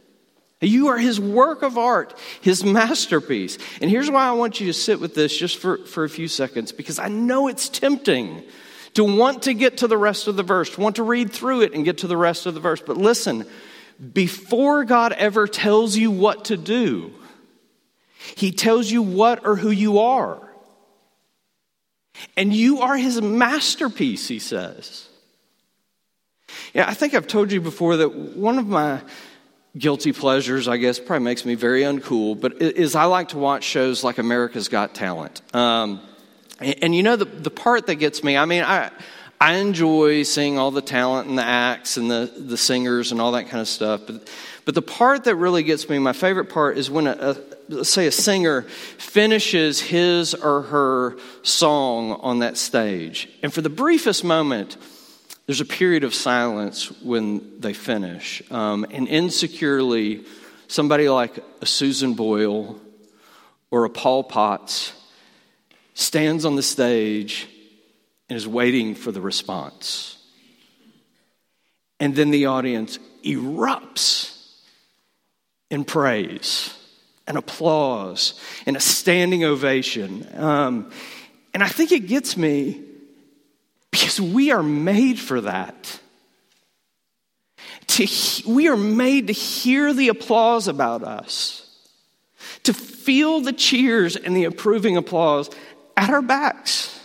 You 0.60 0.86
are 0.86 0.98
his 0.98 1.18
work 1.18 1.62
of 1.62 1.76
art, 1.76 2.16
his 2.40 2.62
masterpiece. 2.62 3.58
And 3.80 3.90
here's 3.90 4.08
why 4.08 4.24
I 4.24 4.30
want 4.34 4.60
you 4.60 4.68
to 4.68 4.72
sit 4.72 5.00
with 5.00 5.16
this 5.16 5.36
just 5.36 5.58
for, 5.58 5.78
for 5.78 6.04
a 6.04 6.08
few 6.08 6.28
seconds, 6.28 6.70
because 6.70 7.00
I 7.00 7.08
know 7.08 7.48
it's 7.48 7.68
tempting 7.68 8.44
to 8.94 9.02
want 9.02 9.42
to 9.42 9.52
get 9.52 9.78
to 9.78 9.88
the 9.88 9.98
rest 9.98 10.28
of 10.28 10.36
the 10.36 10.44
verse, 10.44 10.78
want 10.78 10.94
to 10.94 11.02
read 11.02 11.32
through 11.32 11.62
it 11.62 11.74
and 11.74 11.84
get 11.84 11.98
to 11.98 12.06
the 12.06 12.16
rest 12.16 12.46
of 12.46 12.54
the 12.54 12.60
verse. 12.60 12.80
But 12.80 12.98
listen, 12.98 13.46
before 14.12 14.84
God 14.84 15.12
ever 15.14 15.48
tells 15.48 15.96
you 15.96 16.12
what 16.12 16.44
to 16.44 16.56
do, 16.56 17.12
he 18.36 18.52
tells 18.52 18.92
you 18.92 19.02
what 19.02 19.44
or 19.44 19.56
who 19.56 19.70
you 19.70 19.98
are. 19.98 20.38
And 22.36 22.54
you 22.54 22.82
are 22.82 22.96
his 22.96 23.20
masterpiece, 23.20 24.28
he 24.28 24.38
says. 24.38 25.08
Yeah, 26.72 26.88
I 26.88 26.94
think 26.94 27.14
I've 27.14 27.26
told 27.26 27.52
you 27.52 27.60
before 27.60 27.98
that 27.98 28.14
one 28.14 28.58
of 28.58 28.66
my 28.66 29.00
guilty 29.76 30.12
pleasures, 30.12 30.68
I 30.68 30.76
guess, 30.76 30.98
probably 30.98 31.24
makes 31.24 31.44
me 31.44 31.54
very 31.54 31.82
uncool, 31.82 32.40
but 32.40 32.60
is 32.60 32.94
I 32.94 33.04
like 33.04 33.28
to 33.28 33.38
watch 33.38 33.64
shows 33.64 34.04
like 34.04 34.18
America's 34.18 34.68
Got 34.68 34.94
Talent. 34.94 35.42
Um, 35.54 36.00
and, 36.60 36.76
and, 36.82 36.94
you 36.94 37.02
know, 37.02 37.16
the, 37.16 37.24
the 37.24 37.50
part 37.50 37.86
that 37.86 37.96
gets 37.96 38.22
me, 38.22 38.36
I 38.36 38.44
mean, 38.44 38.62
I, 38.62 38.90
I 39.40 39.54
enjoy 39.54 40.22
seeing 40.22 40.58
all 40.58 40.70
the 40.70 40.82
talent 40.82 41.28
and 41.28 41.36
the 41.36 41.44
acts 41.44 41.96
and 41.96 42.10
the, 42.10 42.32
the 42.36 42.56
singers 42.56 43.12
and 43.12 43.20
all 43.20 43.32
that 43.32 43.48
kind 43.48 43.60
of 43.60 43.68
stuff. 43.68 44.02
But, 44.06 44.30
but 44.64 44.74
the 44.74 44.82
part 44.82 45.24
that 45.24 45.34
really 45.36 45.62
gets 45.62 45.88
me, 45.88 45.98
my 45.98 46.12
favorite 46.12 46.46
part, 46.46 46.78
is 46.78 46.90
when 46.90 47.06
a, 47.06 47.36
a 47.70 47.84
say 47.84 48.06
a 48.06 48.12
singer 48.12 48.62
finishes 48.62 49.80
his 49.80 50.34
or 50.34 50.62
her 50.62 51.16
song 51.42 52.12
on 52.12 52.40
that 52.40 52.56
stage. 52.56 53.28
And 53.42 53.52
for 53.52 53.62
the 53.62 53.70
briefest 53.70 54.24
moment, 54.24 54.76
there's 55.46 55.60
a 55.60 55.66
period 55.66 56.04
of 56.04 56.14
silence 56.14 56.90
when 57.02 57.60
they 57.60 57.72
finish. 57.72 58.42
Um, 58.50 58.86
and 58.90 59.08
insecurely, 59.08 60.24
somebody 60.68 61.08
like 61.08 61.38
a 61.60 61.66
Susan 61.66 62.14
Boyle 62.14 62.80
or 63.70 63.84
a 63.84 63.90
Paul 63.90 64.24
Potts 64.24 64.92
stands 65.94 66.44
on 66.44 66.56
the 66.56 66.62
stage 66.62 67.48
and 68.28 68.36
is 68.36 68.46
waiting 68.46 68.94
for 68.94 69.12
the 69.12 69.20
response. 69.20 70.16
And 71.98 72.14
then 72.14 72.30
the 72.30 72.46
audience 72.46 72.98
erupts 73.24 74.38
in 75.70 75.84
praise 75.84 76.76
and 77.26 77.36
applause 77.36 78.40
and 78.66 78.76
a 78.76 78.80
standing 78.80 79.44
ovation. 79.44 80.26
Um, 80.34 80.90
and 81.54 81.62
I 81.62 81.68
think 81.68 81.92
it 81.92 82.06
gets 82.06 82.36
me 82.36 82.82
because 84.02 84.20
we 84.20 84.50
are 84.50 84.64
made 84.64 85.16
for 85.16 85.42
that. 85.42 86.00
To, 87.86 88.06
we 88.48 88.66
are 88.66 88.76
made 88.76 89.28
to 89.28 89.32
hear 89.32 89.94
the 89.94 90.08
applause 90.08 90.66
about 90.66 91.04
us, 91.04 91.70
to 92.64 92.74
feel 92.74 93.42
the 93.42 93.52
cheers 93.52 94.16
and 94.16 94.36
the 94.36 94.42
approving 94.42 94.96
applause 94.96 95.50
at 95.96 96.10
our 96.10 96.20
backs. 96.20 96.98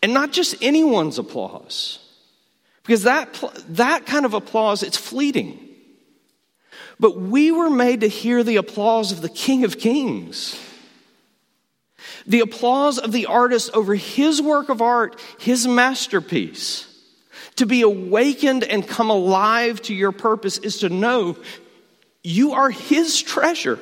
And 0.00 0.14
not 0.14 0.30
just 0.30 0.62
anyone's 0.62 1.18
applause, 1.18 1.98
because 2.84 3.02
that, 3.02 3.42
that 3.70 4.06
kind 4.06 4.24
of 4.24 4.34
applause, 4.34 4.84
it's 4.84 4.96
fleeting. 4.96 5.58
But 7.00 7.18
we 7.18 7.50
were 7.50 7.70
made 7.70 8.02
to 8.02 8.08
hear 8.08 8.44
the 8.44 8.58
applause 8.58 9.10
of 9.10 9.22
the 9.22 9.28
King 9.28 9.64
of 9.64 9.80
Kings. 9.80 10.56
The 12.26 12.40
applause 12.40 12.98
of 12.98 13.12
the 13.12 13.26
artist 13.26 13.70
over 13.74 13.94
his 13.94 14.40
work 14.40 14.68
of 14.68 14.80
art, 14.80 15.18
his 15.38 15.66
masterpiece. 15.66 16.88
To 17.56 17.66
be 17.66 17.82
awakened 17.82 18.64
and 18.64 18.86
come 18.86 19.10
alive 19.10 19.82
to 19.82 19.94
your 19.94 20.12
purpose 20.12 20.58
is 20.58 20.78
to 20.78 20.88
know 20.88 21.36
you 22.22 22.52
are 22.52 22.70
his 22.70 23.20
treasure. 23.20 23.78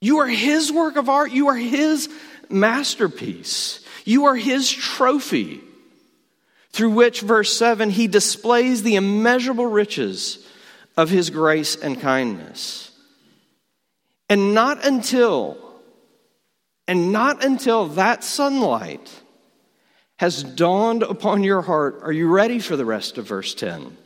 You 0.00 0.18
are 0.18 0.28
his 0.28 0.72
work 0.72 0.96
of 0.96 1.08
art. 1.08 1.32
You 1.32 1.48
are 1.48 1.56
his 1.56 2.08
masterpiece. 2.48 3.84
You 4.04 4.26
are 4.26 4.36
his 4.36 4.70
trophy 4.70 5.62
through 6.72 6.90
which, 6.90 7.20
verse 7.20 7.54
7, 7.56 7.90
he 7.90 8.08
displays 8.08 8.82
the 8.82 8.96
immeasurable 8.96 9.66
riches 9.66 10.46
of 10.96 11.10
his 11.10 11.30
grace 11.30 11.76
and 11.76 12.00
kindness. 12.00 12.90
And 14.28 14.54
not 14.54 14.84
until, 14.84 15.58
and 16.92 17.10
not 17.10 17.42
until 17.42 17.86
that 17.86 18.22
sunlight 18.22 19.10
has 20.18 20.44
dawned 20.44 21.02
upon 21.02 21.42
your 21.42 21.62
heart, 21.62 22.00
are 22.02 22.12
you 22.12 22.28
ready 22.28 22.58
for 22.58 22.76
the 22.76 22.84
rest 22.84 23.16
of 23.16 23.26
verse 23.26 23.54
10? 23.54 23.96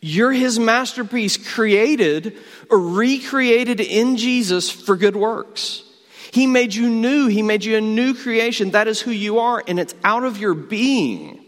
You're 0.00 0.32
his 0.32 0.58
masterpiece, 0.58 1.36
created 1.36 2.36
or 2.68 2.78
recreated 2.78 3.80
in 3.80 4.16
Jesus 4.16 4.68
for 4.68 4.96
good 4.96 5.14
works. 5.14 5.84
He 6.32 6.48
made 6.48 6.74
you 6.74 6.90
new. 6.90 7.28
He 7.28 7.42
made 7.42 7.64
you 7.64 7.76
a 7.76 7.80
new 7.80 8.14
creation. 8.14 8.72
That 8.72 8.88
is 8.88 9.00
who 9.00 9.12
you 9.12 9.38
are, 9.38 9.62
and 9.66 9.78
it's 9.78 9.94
out 10.02 10.24
of 10.24 10.38
your 10.38 10.54
being 10.54 11.40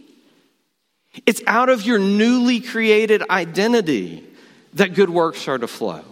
it's 1.25 1.43
out 1.47 1.69
of 1.69 1.83
your 1.87 1.99
newly 1.99 2.61
created 2.61 3.23
identity 3.31 4.23
that 4.75 4.95
good 4.95 5.09
works 5.09 5.49
are 5.49 5.57
to 5.57 5.67
flow. 5.67 6.05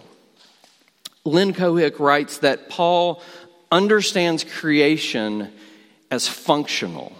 Lynn 1.23 1.53
Cohick 1.53 1.99
writes 1.99 2.39
that 2.39 2.69
Paul 2.69 3.21
understands 3.71 4.43
creation 4.43 5.51
as 6.11 6.27
functional. 6.27 7.13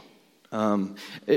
Um, 0.52 0.96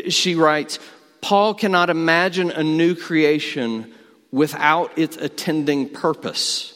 she 0.08 0.34
writes, 0.34 0.78
Paul 1.20 1.54
cannot 1.54 1.90
imagine 1.90 2.50
a 2.50 2.62
new 2.62 2.94
creation 2.94 3.92
without 4.30 4.98
its 4.98 5.16
attending 5.16 5.88
purpose. 5.88 6.74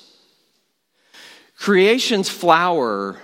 Creation's 1.56 2.28
flower, 2.28 3.20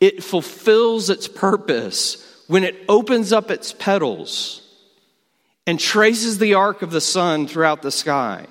it 0.00 0.22
fulfills 0.22 1.08
its 1.08 1.28
purpose 1.28 2.26
when 2.46 2.64
it 2.64 2.76
opens 2.88 3.32
up 3.32 3.50
its 3.50 3.72
petals 3.72 4.66
and 5.66 5.78
traces 5.78 6.38
the 6.38 6.54
arc 6.54 6.82
of 6.82 6.90
the 6.90 7.00
sun 7.00 7.46
throughout 7.46 7.80
the 7.80 7.92
sky. 7.92 8.46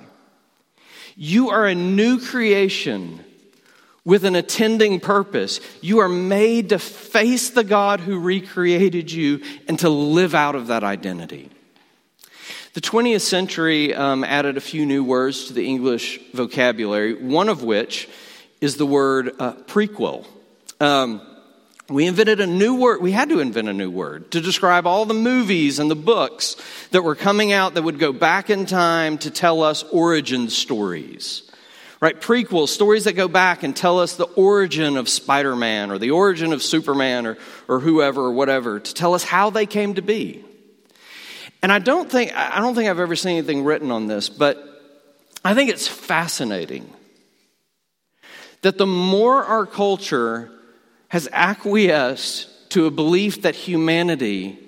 You 1.15 1.49
are 1.49 1.65
a 1.65 1.75
new 1.75 2.19
creation 2.19 3.23
with 4.05 4.25
an 4.25 4.35
attending 4.35 4.99
purpose. 4.99 5.59
You 5.81 5.99
are 5.99 6.09
made 6.09 6.69
to 6.69 6.79
face 6.79 7.49
the 7.49 7.63
God 7.63 7.99
who 7.99 8.19
recreated 8.19 9.11
you 9.11 9.41
and 9.67 9.77
to 9.79 9.89
live 9.89 10.33
out 10.33 10.55
of 10.55 10.67
that 10.67 10.83
identity. 10.83 11.49
The 12.73 12.81
20th 12.81 13.21
century 13.21 13.95
um, 13.95 14.23
added 14.23 14.55
a 14.55 14.61
few 14.61 14.85
new 14.85 15.03
words 15.03 15.45
to 15.45 15.53
the 15.53 15.65
English 15.65 16.19
vocabulary, 16.33 17.13
one 17.15 17.49
of 17.49 17.63
which 17.63 18.07
is 18.61 18.77
the 18.77 18.85
word 18.85 19.31
uh, 19.39 19.53
prequel. 19.53 20.25
Um, 20.79 21.21
we 21.89 22.05
invented 22.05 22.39
a 22.39 22.47
new 22.47 22.75
word. 22.75 23.01
We 23.01 23.11
had 23.11 23.29
to 23.29 23.39
invent 23.39 23.67
a 23.67 23.73
new 23.73 23.89
word 23.89 24.31
to 24.31 24.41
describe 24.41 24.85
all 24.85 25.05
the 25.05 25.15
movies 25.15 25.79
and 25.79 25.89
the 25.89 25.95
books 25.95 26.55
that 26.91 27.01
were 27.01 27.15
coming 27.15 27.51
out 27.51 27.73
that 27.73 27.81
would 27.81 27.97
go 27.97 28.13
back 28.13 28.51
in 28.51 28.67
time 28.67 29.17
to 29.19 29.31
tell 29.31 29.63
us 29.63 29.83
origin 29.91 30.49
stories. 30.49 31.48
Right? 32.01 32.19
Prequels, 32.19 32.69
stories 32.69 33.03
that 33.03 33.13
go 33.13 33.27
back 33.27 33.63
and 33.63 33.75
tell 33.75 33.99
us 33.99 34.15
the 34.15 34.23
origin 34.25 34.95
of 34.95 35.09
Spider 35.09 35.55
Man 35.55 35.91
or 35.91 35.97
the 35.97 36.11
origin 36.11 36.53
of 36.53 36.63
Superman 36.63 37.25
or, 37.25 37.37
or 37.67 37.81
whoever 37.81 38.21
or 38.21 38.31
whatever, 38.31 38.79
to 38.79 38.93
tell 38.93 39.13
us 39.13 39.23
how 39.23 39.49
they 39.49 39.65
came 39.65 39.95
to 39.95 40.01
be. 40.01 40.45
And 41.61 41.73
I 41.73 41.79
don't 41.79 42.09
think 42.09 42.33
I 42.35 42.59
don't 42.59 42.73
think 42.73 42.89
I've 42.89 42.99
ever 42.99 43.17
seen 43.17 43.37
anything 43.37 43.65
written 43.65 43.91
on 43.91 44.07
this, 44.07 44.29
but 44.29 44.65
I 45.43 45.53
think 45.53 45.69
it's 45.69 45.87
fascinating 45.87 46.89
that 48.61 48.77
the 48.77 48.87
more 48.87 49.43
our 49.43 49.65
culture 49.65 50.51
has 51.09 51.27
acquiesced 51.31 52.47
to 52.71 52.85
a 52.85 52.91
belief 52.91 53.41
that 53.41 53.55
humanity 53.55 54.59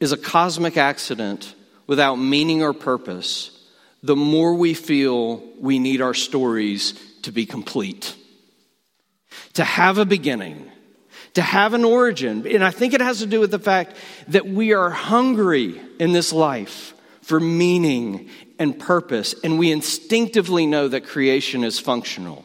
is 0.00 0.12
a 0.12 0.16
cosmic 0.16 0.76
accident 0.76 1.54
without 1.86 2.16
meaning 2.16 2.62
or 2.62 2.72
purpose, 2.72 3.53
the 4.04 4.14
more 4.14 4.54
we 4.54 4.74
feel 4.74 5.42
we 5.58 5.78
need 5.78 6.02
our 6.02 6.12
stories 6.12 6.92
to 7.22 7.32
be 7.32 7.46
complete, 7.46 8.14
to 9.54 9.64
have 9.64 9.96
a 9.96 10.04
beginning, 10.04 10.70
to 11.32 11.40
have 11.40 11.72
an 11.72 11.84
origin. 11.86 12.46
And 12.46 12.62
I 12.62 12.70
think 12.70 12.92
it 12.92 13.00
has 13.00 13.20
to 13.20 13.26
do 13.26 13.40
with 13.40 13.50
the 13.50 13.58
fact 13.58 13.96
that 14.28 14.46
we 14.46 14.74
are 14.74 14.90
hungry 14.90 15.80
in 15.98 16.12
this 16.12 16.34
life 16.34 16.92
for 17.22 17.40
meaning 17.40 18.28
and 18.58 18.78
purpose, 18.78 19.34
and 19.42 19.58
we 19.58 19.72
instinctively 19.72 20.66
know 20.66 20.86
that 20.86 21.06
creation 21.06 21.64
is 21.64 21.80
functional. 21.80 22.44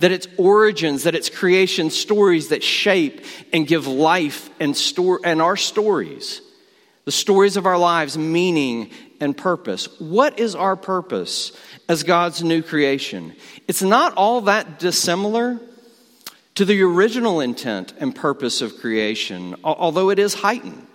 That 0.00 0.10
its 0.10 0.26
origins, 0.36 1.04
that 1.04 1.14
its 1.14 1.30
creation 1.30 1.90
stories 1.90 2.48
that 2.48 2.64
shape 2.64 3.24
and 3.52 3.64
give 3.64 3.86
life 3.86 4.50
and, 4.58 4.76
store, 4.76 5.20
and 5.22 5.40
our 5.40 5.56
stories, 5.56 6.42
the 7.06 7.12
stories 7.12 7.56
of 7.56 7.64
our 7.66 7.78
lives, 7.78 8.18
meaning 8.18 8.90
and 9.20 9.34
purpose. 9.34 9.88
What 10.00 10.38
is 10.38 10.54
our 10.54 10.76
purpose 10.76 11.52
as 11.88 12.02
God's 12.02 12.42
new 12.42 12.62
creation? 12.62 13.34
It's 13.66 13.80
not 13.80 14.14
all 14.16 14.42
that 14.42 14.78
dissimilar 14.78 15.58
to 16.56 16.64
the 16.64 16.82
original 16.82 17.40
intent 17.40 17.94
and 17.98 18.14
purpose 18.14 18.60
of 18.60 18.78
creation, 18.78 19.54
although 19.62 20.10
it 20.10 20.18
is 20.18 20.34
heightened. 20.34 20.86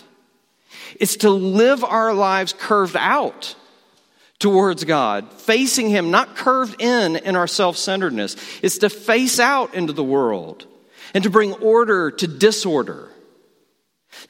It's 1.00 1.18
to 1.18 1.30
live 1.30 1.84
our 1.84 2.14
lives 2.14 2.54
curved 2.54 2.98
out 2.98 3.56
towards 4.38 4.84
God, 4.84 5.32
facing 5.32 5.90
Him, 5.90 6.12
not 6.12 6.36
curved 6.36 6.82
in 6.82 7.16
in 7.16 7.38
our 7.38 7.48
self 7.48 7.78
centeredness. 7.78 8.36
It's 8.62 8.80
to 8.80 8.90
face 8.90 9.40
out 9.40 9.76
into 9.76 9.94
the 9.94 10.04
world 10.04 10.66
and 11.14 11.24
to 11.24 11.30
bring 11.30 11.54
order 11.54 12.12
to 12.12 12.28
disorder, 12.28 13.08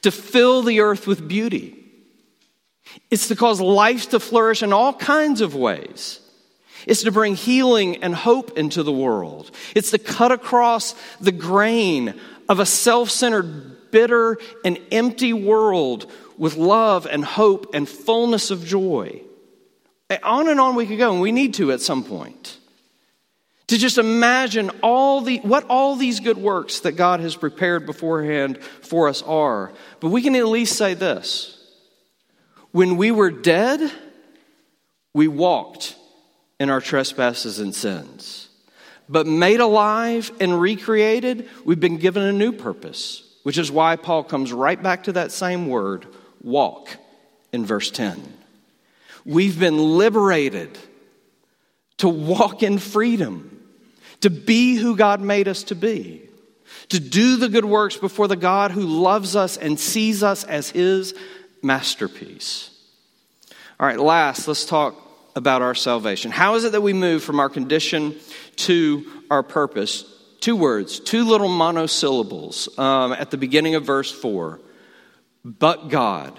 to 0.00 0.10
fill 0.10 0.62
the 0.62 0.80
earth 0.80 1.06
with 1.06 1.28
beauty 1.28 1.82
it's 3.10 3.28
to 3.28 3.36
cause 3.36 3.60
life 3.60 4.10
to 4.10 4.20
flourish 4.20 4.62
in 4.62 4.72
all 4.72 4.92
kinds 4.92 5.40
of 5.40 5.54
ways. 5.54 6.20
It's 6.86 7.04
to 7.04 7.12
bring 7.12 7.36
healing 7.36 8.02
and 8.02 8.14
hope 8.14 8.58
into 8.58 8.82
the 8.82 8.92
world. 8.92 9.50
It's 9.74 9.92
to 9.92 9.98
cut 9.98 10.32
across 10.32 10.94
the 11.20 11.32
grain 11.32 12.18
of 12.48 12.58
a 12.58 12.66
self 12.66 13.10
centered, 13.10 13.90
bitter, 13.90 14.38
and 14.64 14.80
empty 14.90 15.32
world 15.32 16.10
with 16.36 16.56
love 16.56 17.06
and 17.06 17.24
hope 17.24 17.74
and 17.74 17.88
fullness 17.88 18.50
of 18.50 18.64
joy. 18.64 19.22
Eh, 20.10 20.18
on 20.22 20.48
and 20.48 20.60
on 20.60 20.74
we 20.74 20.86
could 20.86 20.98
go, 20.98 21.12
and 21.12 21.20
we 21.20 21.30
need 21.32 21.54
to 21.54 21.70
at 21.70 21.80
some 21.80 22.02
point. 22.02 22.58
To 23.72 23.78
just 23.78 23.96
imagine 23.96 24.70
all 24.82 25.22
the, 25.22 25.38
what 25.38 25.64
all 25.70 25.96
these 25.96 26.20
good 26.20 26.36
works 26.36 26.80
that 26.80 26.92
God 26.92 27.20
has 27.20 27.34
prepared 27.34 27.86
beforehand 27.86 28.62
for 28.62 29.08
us 29.08 29.22
are. 29.22 29.72
But 29.98 30.10
we 30.10 30.20
can 30.20 30.36
at 30.36 30.44
least 30.46 30.76
say 30.76 30.92
this 30.92 31.58
when 32.72 32.98
we 32.98 33.10
were 33.10 33.30
dead, 33.30 33.90
we 35.14 35.26
walked 35.26 35.96
in 36.60 36.68
our 36.68 36.82
trespasses 36.82 37.60
and 37.60 37.74
sins. 37.74 38.50
But 39.08 39.26
made 39.26 39.60
alive 39.60 40.30
and 40.38 40.60
recreated, 40.60 41.48
we've 41.64 41.80
been 41.80 41.96
given 41.96 42.24
a 42.24 42.30
new 42.30 42.52
purpose, 42.52 43.22
which 43.42 43.56
is 43.56 43.72
why 43.72 43.96
Paul 43.96 44.22
comes 44.22 44.52
right 44.52 44.82
back 44.82 45.04
to 45.04 45.12
that 45.14 45.32
same 45.32 45.66
word, 45.66 46.06
walk, 46.42 46.90
in 47.52 47.64
verse 47.64 47.90
10. 47.90 48.22
We've 49.24 49.58
been 49.58 49.78
liberated 49.78 50.76
to 51.96 52.10
walk 52.10 52.62
in 52.62 52.76
freedom, 52.76 53.60
to 54.22 54.30
be 54.30 54.76
who 54.76 54.96
God 54.96 55.20
made 55.20 55.46
us 55.48 55.64
to 55.64 55.74
be, 55.74 56.28
to 56.88 56.98
do 56.98 57.36
the 57.36 57.48
good 57.48 57.64
works 57.64 57.96
before 57.96 58.28
the 58.28 58.36
God 58.36 58.70
who 58.70 58.82
loves 58.82 59.36
us 59.36 59.56
and 59.56 59.78
sees 59.78 60.22
us 60.22 60.44
as 60.44 60.70
his 60.70 61.14
masterpiece. 61.62 62.70
All 63.78 63.86
right, 63.86 63.98
last, 63.98 64.48
let's 64.48 64.64
talk 64.64 64.96
about 65.34 65.62
our 65.62 65.74
salvation. 65.74 66.30
How 66.30 66.54
is 66.54 66.64
it 66.64 66.72
that 66.72 66.82
we 66.82 66.92
move 66.92 67.22
from 67.22 67.40
our 67.40 67.48
condition 67.48 68.16
to 68.56 69.04
our 69.30 69.42
purpose? 69.42 70.04
Two 70.40 70.56
words, 70.56 71.00
two 71.00 71.24
little 71.24 71.48
monosyllables 71.48 72.78
um, 72.78 73.12
at 73.12 73.30
the 73.30 73.36
beginning 73.36 73.74
of 73.74 73.84
verse 73.84 74.10
4. 74.10 74.60
But 75.44 75.88
God. 75.88 76.38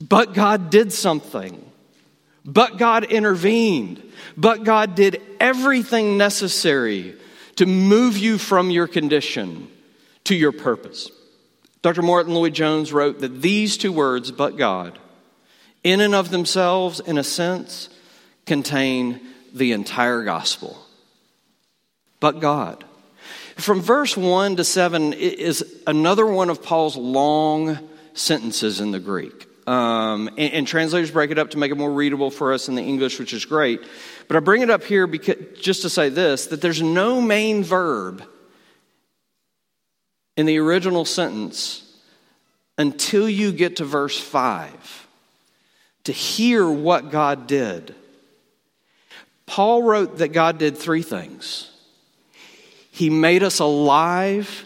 But 0.00 0.34
God 0.34 0.70
did 0.70 0.92
something. 0.92 1.69
But 2.44 2.78
God 2.78 3.04
intervened. 3.04 4.02
But 4.36 4.64
God 4.64 4.94
did 4.94 5.20
everything 5.38 6.16
necessary 6.16 7.14
to 7.56 7.66
move 7.66 8.16
you 8.16 8.38
from 8.38 8.70
your 8.70 8.86
condition 8.86 9.68
to 10.24 10.34
your 10.34 10.52
purpose. 10.52 11.10
Dr. 11.82 12.02
Martyn 12.02 12.34
Lloyd-Jones 12.34 12.92
wrote 12.92 13.20
that 13.20 13.42
these 13.42 13.76
two 13.76 13.92
words, 13.92 14.30
but 14.30 14.56
God, 14.56 14.98
in 15.82 16.00
and 16.00 16.14
of 16.14 16.30
themselves, 16.30 17.00
in 17.00 17.18
a 17.18 17.24
sense, 17.24 17.88
contain 18.46 19.20
the 19.52 19.72
entire 19.72 20.24
gospel. 20.24 20.78
But 22.20 22.40
God. 22.40 22.84
From 23.56 23.80
verse 23.80 24.16
1 24.16 24.56
to 24.56 24.64
7 24.64 25.12
is 25.12 25.64
another 25.86 26.26
one 26.26 26.50
of 26.50 26.62
Paul's 26.62 26.96
long 26.96 27.78
sentences 28.14 28.80
in 28.80 28.90
the 28.90 29.00
Greek. 29.00 29.46
Um, 29.66 30.28
and, 30.38 30.52
and, 30.54 30.66
translators 30.66 31.10
break 31.10 31.30
it 31.30 31.38
up 31.38 31.50
to 31.50 31.58
make 31.58 31.70
it 31.70 31.76
more 31.76 31.92
readable 31.92 32.30
for 32.30 32.52
us 32.52 32.68
in 32.68 32.74
the 32.74 32.82
English, 32.82 33.18
which 33.18 33.34
is 33.34 33.44
great. 33.44 33.80
But 34.26 34.36
I 34.36 34.40
bring 34.40 34.62
it 34.62 34.70
up 34.70 34.82
here 34.82 35.06
because, 35.06 35.36
just 35.60 35.82
to 35.82 35.90
say 35.90 36.08
this 36.08 36.46
that 36.46 36.62
there's 36.62 36.80
no 36.80 37.20
main 37.20 37.62
verb 37.62 38.24
in 40.36 40.46
the 40.46 40.58
original 40.58 41.04
sentence 41.04 41.86
until 42.78 43.28
you 43.28 43.52
get 43.52 43.76
to 43.76 43.84
verse 43.84 44.18
5 44.18 45.06
to 46.04 46.12
hear 46.12 46.68
what 46.68 47.10
God 47.10 47.46
did. 47.46 47.94
Paul 49.44 49.82
wrote 49.82 50.18
that 50.18 50.28
God 50.28 50.58
did 50.58 50.78
three 50.78 51.02
things 51.02 51.70
He 52.90 53.10
made 53.10 53.42
us 53.42 53.58
alive 53.58 54.64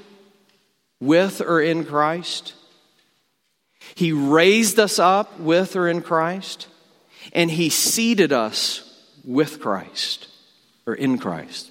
with 1.01 1.41
or 1.41 1.61
in 1.61 1.85
Christ, 1.85 2.55
He 3.95 4.13
raised 4.13 4.79
us 4.79 4.99
up 4.99 5.39
with 5.39 5.77
or 5.77 5.89
in 5.89 6.03
Christ, 6.03 6.69
and 7.33 7.51
He 7.51 7.69
seated 7.71 8.33
us 8.33 8.81
with 9.25 9.61
Christ 9.61 10.29
or 10.87 10.95
in 10.95 11.19
Christ. 11.19 11.71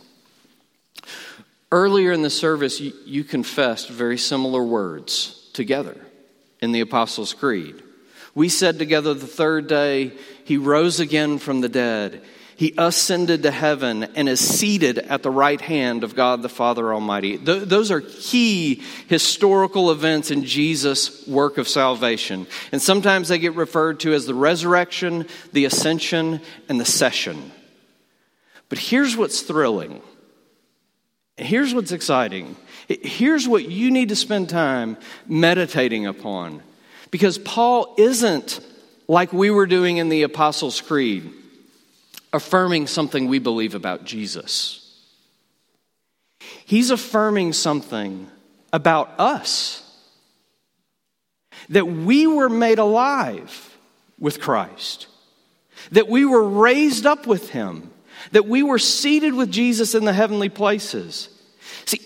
Earlier 1.72 2.12
in 2.12 2.22
the 2.22 2.30
service, 2.30 2.80
you, 2.80 2.94
you 3.06 3.24
confessed 3.24 3.90
very 3.90 4.18
similar 4.18 4.64
words 4.64 5.50
together 5.54 5.98
in 6.62 6.72
the 6.72 6.82
Apostles' 6.82 7.34
Creed. 7.34 7.82
We 8.36 8.50
said 8.50 8.80
together 8.80 9.14
the 9.14 9.28
third 9.28 9.68
day, 9.68 10.14
He 10.46 10.58
rose 10.58 11.00
again 11.00 11.40
from 11.40 11.62
the 11.62 11.70
dead. 11.70 12.22
He 12.56 12.74
ascended 12.78 13.44
to 13.44 13.52
heaven 13.52 14.04
and 14.16 14.30
is 14.30 14.40
seated 14.40 15.00
at 15.00 15.24
the 15.24 15.32
right 15.32 15.60
hand 15.60 16.04
of 16.04 16.16
God 16.16 16.42
the 16.42 16.50
Father 16.50 16.94
Almighty. 16.94 17.38
Th- 17.38 17.64
those 17.64 17.92
are 17.92 18.02
key 18.02 18.82
historical 19.08 19.92
events 19.92 20.32
in 20.32 20.44
Jesus' 20.44 21.28
work 21.28 21.58
of 21.58 21.68
salvation. 21.68 22.48
And 22.72 22.82
sometimes 22.82 23.28
they 23.28 23.40
get 23.40 23.56
referred 23.56 24.00
to 24.02 24.14
as 24.14 24.26
the 24.26 24.36
resurrection, 24.36 25.28
the 25.52 25.66
ascension, 25.66 26.42
and 26.70 26.80
the 26.80 26.86
session. 26.86 27.52
But 28.70 28.78
here's 28.78 29.18
what's 29.18 29.42
thrilling 29.42 30.02
Here's 31.38 31.74
what's 31.74 31.92
exciting. 31.92 32.56
Here's 32.88 33.48
what 33.48 33.68
you 33.68 33.90
need 33.90 34.10
to 34.10 34.16
spend 34.16 34.50
time 34.50 34.98
meditating 35.28 36.06
upon. 36.06 36.62
Because 37.10 37.38
Paul 37.38 37.96
isn't 37.98 38.60
like 39.08 39.34
we 39.34 39.50
were 39.50 39.66
doing 39.66 39.98
in 39.98 40.10
the 40.10 40.24
Apostles' 40.24 40.80
Creed, 40.80 41.32
affirming 42.34 42.88
something 42.88 43.28
we 43.28 43.40
believe 43.40 43.76
about 43.76 44.04
Jesus. 44.04 44.80
He's 46.66 46.92
affirming 46.92 47.54
something 47.54 48.30
about 48.72 49.20
us 49.20 49.80
that 51.70 51.86
we 51.86 52.28
were 52.28 52.50
made 52.50 52.80
alive 52.80 53.78
with 54.20 54.42
Christ, 54.42 55.08
that 55.92 56.10
we 56.10 56.26
were 56.26 56.48
raised 56.48 57.06
up 57.06 57.28
with 57.28 57.50
Him 57.52 57.94
that 58.32 58.48
we 58.48 58.64
were 58.64 58.80
seated 58.80 59.34
with 59.34 59.52
Jesus 59.52 59.96
in 59.96 60.06
the 60.06 60.14
heavenly 60.14 60.50
places. 60.50 61.30
See, 61.86 62.00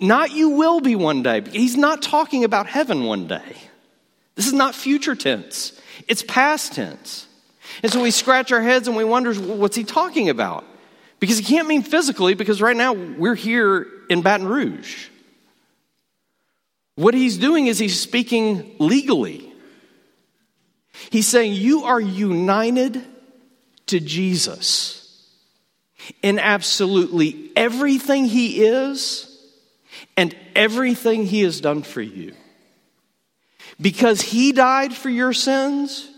not 0.00 0.32
you 0.32 0.50
will 0.50 0.80
be 0.80 0.94
one 0.94 1.22
day. 1.22 1.42
He's 1.42 1.76
not 1.76 2.02
talking 2.02 2.44
about 2.44 2.66
heaven 2.66 3.04
one 3.04 3.26
day. 3.26 3.56
This 4.34 4.46
is 4.46 4.52
not 4.52 4.74
future 4.74 5.14
tense, 5.14 5.78
it's 6.08 6.22
past 6.22 6.74
tense. 6.74 7.26
And 7.82 7.92
so 7.92 8.02
we 8.02 8.10
scratch 8.10 8.52
our 8.52 8.60
heads 8.60 8.88
and 8.88 8.96
we 8.96 9.04
wonder, 9.04 9.34
what's 9.34 9.76
he 9.76 9.84
talking 9.84 10.28
about? 10.28 10.64
Because 11.20 11.38
he 11.38 11.44
can't 11.44 11.68
mean 11.68 11.82
physically, 11.82 12.34
because 12.34 12.60
right 12.60 12.76
now 12.76 12.92
we're 12.92 13.36
here 13.36 13.86
in 14.10 14.22
Baton 14.22 14.46
Rouge. 14.46 15.08
What 16.96 17.14
he's 17.14 17.38
doing 17.38 17.68
is 17.68 17.78
he's 17.78 17.98
speaking 17.98 18.74
legally. 18.78 19.52
He's 21.10 21.26
saying, 21.26 21.54
You 21.54 21.84
are 21.84 22.00
united 22.00 23.02
to 23.86 24.00
Jesus 24.00 25.02
in 26.22 26.38
absolutely 26.38 27.50
everything 27.56 28.24
he 28.24 28.64
is 28.64 29.28
and 30.16 30.34
everything 30.54 31.26
he 31.26 31.42
has 31.42 31.60
done 31.60 31.82
for 31.82 32.02
you. 32.02 32.34
Because 33.80 34.20
he 34.20 34.52
died 34.52 34.94
for 34.94 35.08
your 35.08 35.32
sins, 35.32 36.08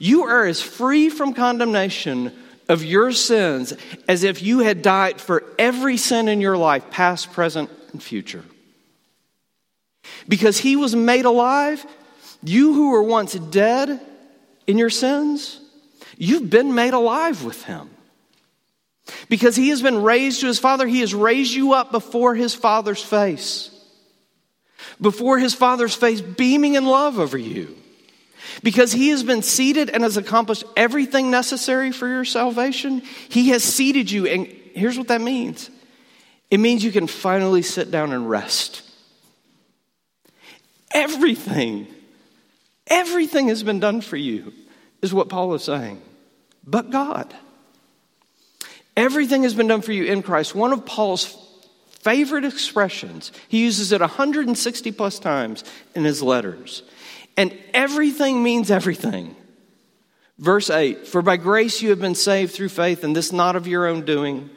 you 0.00 0.24
are 0.24 0.46
as 0.46 0.62
free 0.62 1.10
from 1.10 1.34
condemnation 1.34 2.32
of 2.70 2.82
your 2.82 3.12
sins 3.12 3.74
as 4.08 4.24
if 4.24 4.42
you 4.42 4.60
had 4.60 4.80
died 4.80 5.20
for 5.20 5.44
every 5.58 5.98
sin 5.98 6.26
in 6.26 6.40
your 6.40 6.56
life, 6.56 6.90
past, 6.90 7.32
present, 7.32 7.68
and 7.92 8.02
future. 8.02 8.42
Because 10.26 10.56
he 10.56 10.74
was 10.74 10.96
made 10.96 11.26
alive, 11.26 11.84
you 12.42 12.72
who 12.72 12.92
were 12.92 13.02
once 13.02 13.34
dead 13.34 14.00
in 14.66 14.78
your 14.78 14.88
sins, 14.88 15.60
you've 16.16 16.48
been 16.48 16.74
made 16.74 16.94
alive 16.94 17.44
with 17.44 17.62
him. 17.64 17.90
Because 19.28 19.54
he 19.54 19.68
has 19.68 19.82
been 19.82 20.02
raised 20.02 20.40
to 20.40 20.46
his 20.46 20.58
Father, 20.58 20.86
he 20.86 21.00
has 21.00 21.14
raised 21.14 21.52
you 21.52 21.74
up 21.74 21.92
before 21.92 22.34
his 22.34 22.54
Father's 22.54 23.02
face. 23.02 23.70
Before 24.98 25.38
his 25.38 25.52
Father's 25.52 25.94
face, 25.94 26.22
beaming 26.22 26.74
in 26.74 26.86
love 26.86 27.18
over 27.18 27.36
you. 27.36 27.76
Because 28.62 28.92
he 28.92 29.08
has 29.08 29.22
been 29.22 29.42
seated 29.42 29.90
and 29.90 30.02
has 30.02 30.16
accomplished 30.16 30.64
everything 30.76 31.30
necessary 31.30 31.92
for 31.92 32.06
your 32.06 32.24
salvation, 32.24 33.02
he 33.28 33.50
has 33.50 33.64
seated 33.64 34.10
you. 34.10 34.26
And 34.26 34.46
here's 34.74 34.98
what 34.98 35.08
that 35.08 35.20
means 35.20 35.70
it 36.50 36.58
means 36.58 36.84
you 36.84 36.92
can 36.92 37.06
finally 37.06 37.62
sit 37.62 37.90
down 37.90 38.12
and 38.12 38.28
rest. 38.28 38.82
Everything, 40.92 41.86
everything 42.88 43.48
has 43.48 43.62
been 43.62 43.78
done 43.78 44.00
for 44.00 44.16
you, 44.16 44.52
is 45.00 45.14
what 45.14 45.28
Paul 45.28 45.54
is 45.54 45.62
saying. 45.62 46.02
But 46.66 46.90
God. 46.90 47.32
Everything 48.96 49.44
has 49.44 49.54
been 49.54 49.68
done 49.68 49.82
for 49.82 49.92
you 49.92 50.04
in 50.04 50.22
Christ. 50.22 50.54
One 50.54 50.72
of 50.72 50.84
Paul's 50.84 51.36
favorite 52.00 52.44
expressions, 52.44 53.30
he 53.48 53.62
uses 53.62 53.92
it 53.92 54.00
160 54.00 54.92
plus 54.92 55.18
times 55.18 55.64
in 55.94 56.04
his 56.04 56.22
letters. 56.22 56.82
And 57.40 57.58
everything 57.72 58.42
means 58.42 58.70
everything. 58.70 59.34
Verse 60.38 60.68
8 60.68 61.08
For 61.08 61.22
by 61.22 61.38
grace 61.38 61.80
you 61.80 61.88
have 61.88 61.98
been 61.98 62.14
saved 62.14 62.52
through 62.52 62.68
faith, 62.68 63.02
and 63.02 63.16
this 63.16 63.32
not 63.32 63.56
of 63.56 63.66
your 63.66 63.86
own 63.86 64.04
doing, 64.04 64.50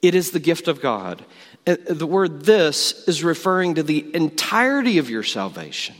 it 0.00 0.14
is 0.14 0.30
the 0.30 0.40
gift 0.40 0.66
of 0.66 0.80
God. 0.80 1.22
Uh, 1.66 1.72
uh, 1.72 1.92
the 1.92 2.06
word 2.06 2.46
this 2.46 3.06
is 3.06 3.22
referring 3.22 3.74
to 3.74 3.82
the 3.82 4.16
entirety 4.16 4.96
of 4.96 5.10
your 5.10 5.22
salvation, 5.22 5.94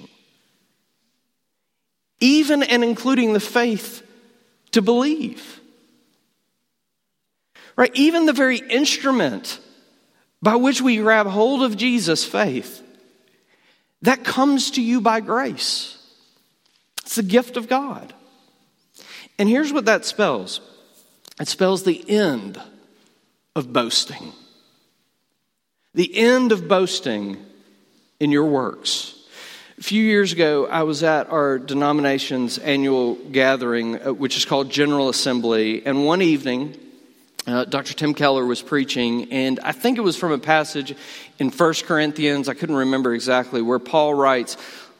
even 2.18 2.62
and 2.62 2.82
including 2.82 3.34
the 3.34 3.38
faith 3.38 4.02
to 4.70 4.80
believe. 4.80 5.60
Right? 7.76 7.94
Even 7.94 8.24
the 8.24 8.32
very 8.32 8.56
instrument 8.56 9.60
by 10.40 10.56
which 10.56 10.80
we 10.80 10.96
grab 10.96 11.26
hold 11.26 11.62
of 11.62 11.76
Jesus, 11.76 12.24
faith, 12.24 12.82
that 14.00 14.24
comes 14.24 14.70
to 14.70 14.82
you 14.82 15.02
by 15.02 15.20
grace. 15.20 15.98
It's 17.02 17.18
a 17.18 17.22
gift 17.22 17.56
of 17.56 17.68
God. 17.68 18.14
And 19.38 19.48
here's 19.48 19.72
what 19.72 19.86
that 19.86 20.04
spells 20.04 20.60
it 21.40 21.48
spells 21.48 21.82
the 21.82 22.08
end 22.08 22.60
of 23.56 23.72
boasting. 23.72 24.32
The 25.94 26.16
end 26.16 26.52
of 26.52 26.68
boasting 26.68 27.36
in 28.18 28.30
your 28.30 28.46
works. 28.46 29.18
A 29.78 29.82
few 29.82 30.02
years 30.02 30.32
ago, 30.32 30.66
I 30.66 30.84
was 30.84 31.02
at 31.02 31.28
our 31.30 31.58
denomination's 31.58 32.56
annual 32.58 33.16
gathering, 33.16 34.00
uh, 34.00 34.12
which 34.12 34.36
is 34.36 34.44
called 34.44 34.70
General 34.70 35.08
Assembly, 35.08 35.84
and 35.84 36.06
one 36.06 36.22
evening, 36.22 36.78
uh, 37.46 37.64
Dr. 37.64 37.92
Tim 37.94 38.14
Keller 38.14 38.46
was 38.46 38.62
preaching, 38.62 39.32
and 39.32 39.58
I 39.60 39.72
think 39.72 39.98
it 39.98 40.02
was 40.02 40.16
from 40.16 40.30
a 40.30 40.38
passage 40.38 40.94
in 41.40 41.50
1 41.50 41.74
Corinthians, 41.84 42.48
I 42.48 42.54
couldn't 42.54 42.76
remember 42.76 43.12
exactly, 43.12 43.60
where 43.60 43.80
Paul 43.80 44.14
writes, 44.14 44.56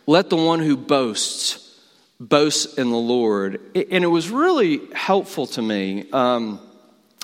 Let 0.09 0.31
the 0.31 0.37
one 0.37 0.59
who 0.59 0.77
boasts 0.77 1.62
boast 2.29 2.79
in 2.79 2.91
the 2.91 2.97
Lord. 2.97 3.61
And 3.75 4.05
it 4.05 4.09
was 4.09 4.31
really 4.31 4.81
helpful 4.95 5.47
to 5.49 5.63
me 5.63 6.11
um, 6.13 6.61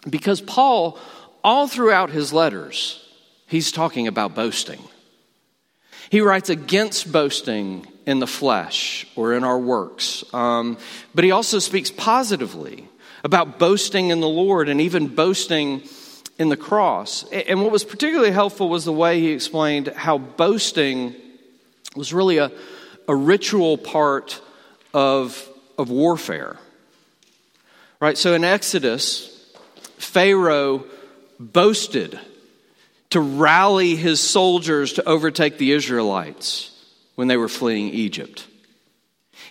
because 0.08 0.40
Paul, 0.40 0.98
all 1.44 1.68
throughout 1.68 2.10
his 2.10 2.32
letters, 2.32 3.06
he's 3.46 3.72
talking 3.72 4.06
about 4.06 4.34
boasting. 4.34 4.80
He 6.10 6.20
writes 6.20 6.50
against 6.50 7.12
boasting 7.12 7.86
in 8.06 8.18
the 8.18 8.26
flesh 8.26 9.06
or 9.14 9.34
in 9.34 9.44
our 9.44 9.58
works, 9.58 10.24
um, 10.32 10.78
but 11.14 11.24
he 11.24 11.30
also 11.30 11.58
speaks 11.58 11.90
positively 11.90 12.88
about 13.24 13.58
boasting 13.58 14.08
in 14.08 14.20
the 14.20 14.28
Lord 14.28 14.68
and 14.68 14.80
even 14.80 15.08
boasting 15.08 15.82
in 16.38 16.48
the 16.48 16.56
cross. 16.56 17.24
And 17.30 17.60
what 17.62 17.70
was 17.70 17.84
particularly 17.84 18.30
helpful 18.30 18.68
was 18.68 18.84
the 18.84 18.92
way 18.92 19.20
he 19.20 19.32
explained 19.32 19.88
how 19.88 20.16
boasting 20.16 21.14
was 21.94 22.14
really 22.14 22.38
a, 22.38 22.50
a 23.06 23.14
ritual 23.14 23.76
part 23.76 24.40
of, 24.94 25.48
of 25.76 25.90
warfare. 25.90 26.56
Right? 28.00 28.16
So 28.16 28.34
in 28.34 28.44
Exodus, 28.44 29.34
Pharaoh 29.96 30.84
boasted 31.38 32.18
to 33.10 33.20
rally 33.20 33.96
his 33.96 34.20
soldiers 34.20 34.94
to 34.94 35.08
overtake 35.08 35.58
the 35.58 35.72
Israelites 35.72 36.70
when 37.14 37.28
they 37.28 37.36
were 37.36 37.48
fleeing 37.48 37.88
Egypt. 37.88 38.46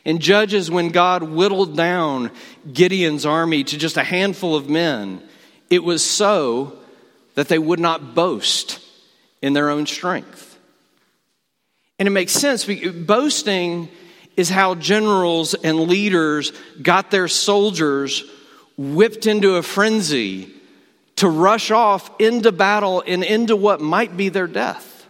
In 0.06 0.20
Judges, 0.20 0.72
when 0.72 0.90
God 0.90 1.24
whittled 1.24 1.76
down 1.76 2.32
Gideon's 2.72 3.26
army 3.26 3.64
to 3.66 3.78
just 3.78 3.98
a 3.98 4.04
handful 4.04 4.56
of 4.56 4.70
men, 4.70 5.22
it 5.70 5.84
was 5.84 6.04
so 6.04 6.78
that 7.36 7.50
they 7.50 7.60
would 7.60 7.80
not 7.80 8.16
boast 8.16 8.80
in 9.42 9.54
their 9.54 9.70
own 9.70 9.86
strength. 9.86 10.58
And 12.00 12.08
it 12.08 12.12
makes 12.12 12.32
sense. 12.32 12.66
Boasting 12.66 13.90
is 14.38 14.50
how 14.50 14.76
generals 14.76 15.56
and 15.56 15.82
leaders 15.82 16.54
got 16.82 17.12
their 17.12 17.28
soldiers 17.28 18.24
whipped 18.78 19.26
into 19.26 19.56
a 19.56 19.64
frenzy 19.64 20.54
to 21.18 21.28
rush 21.28 21.72
off 21.72 22.12
into 22.20 22.52
battle 22.52 23.04
and 23.06 23.24
into 23.24 23.56
what 23.56 23.82
might 23.82 24.16
be 24.16 24.30
their 24.30 24.48
death. 24.48 25.08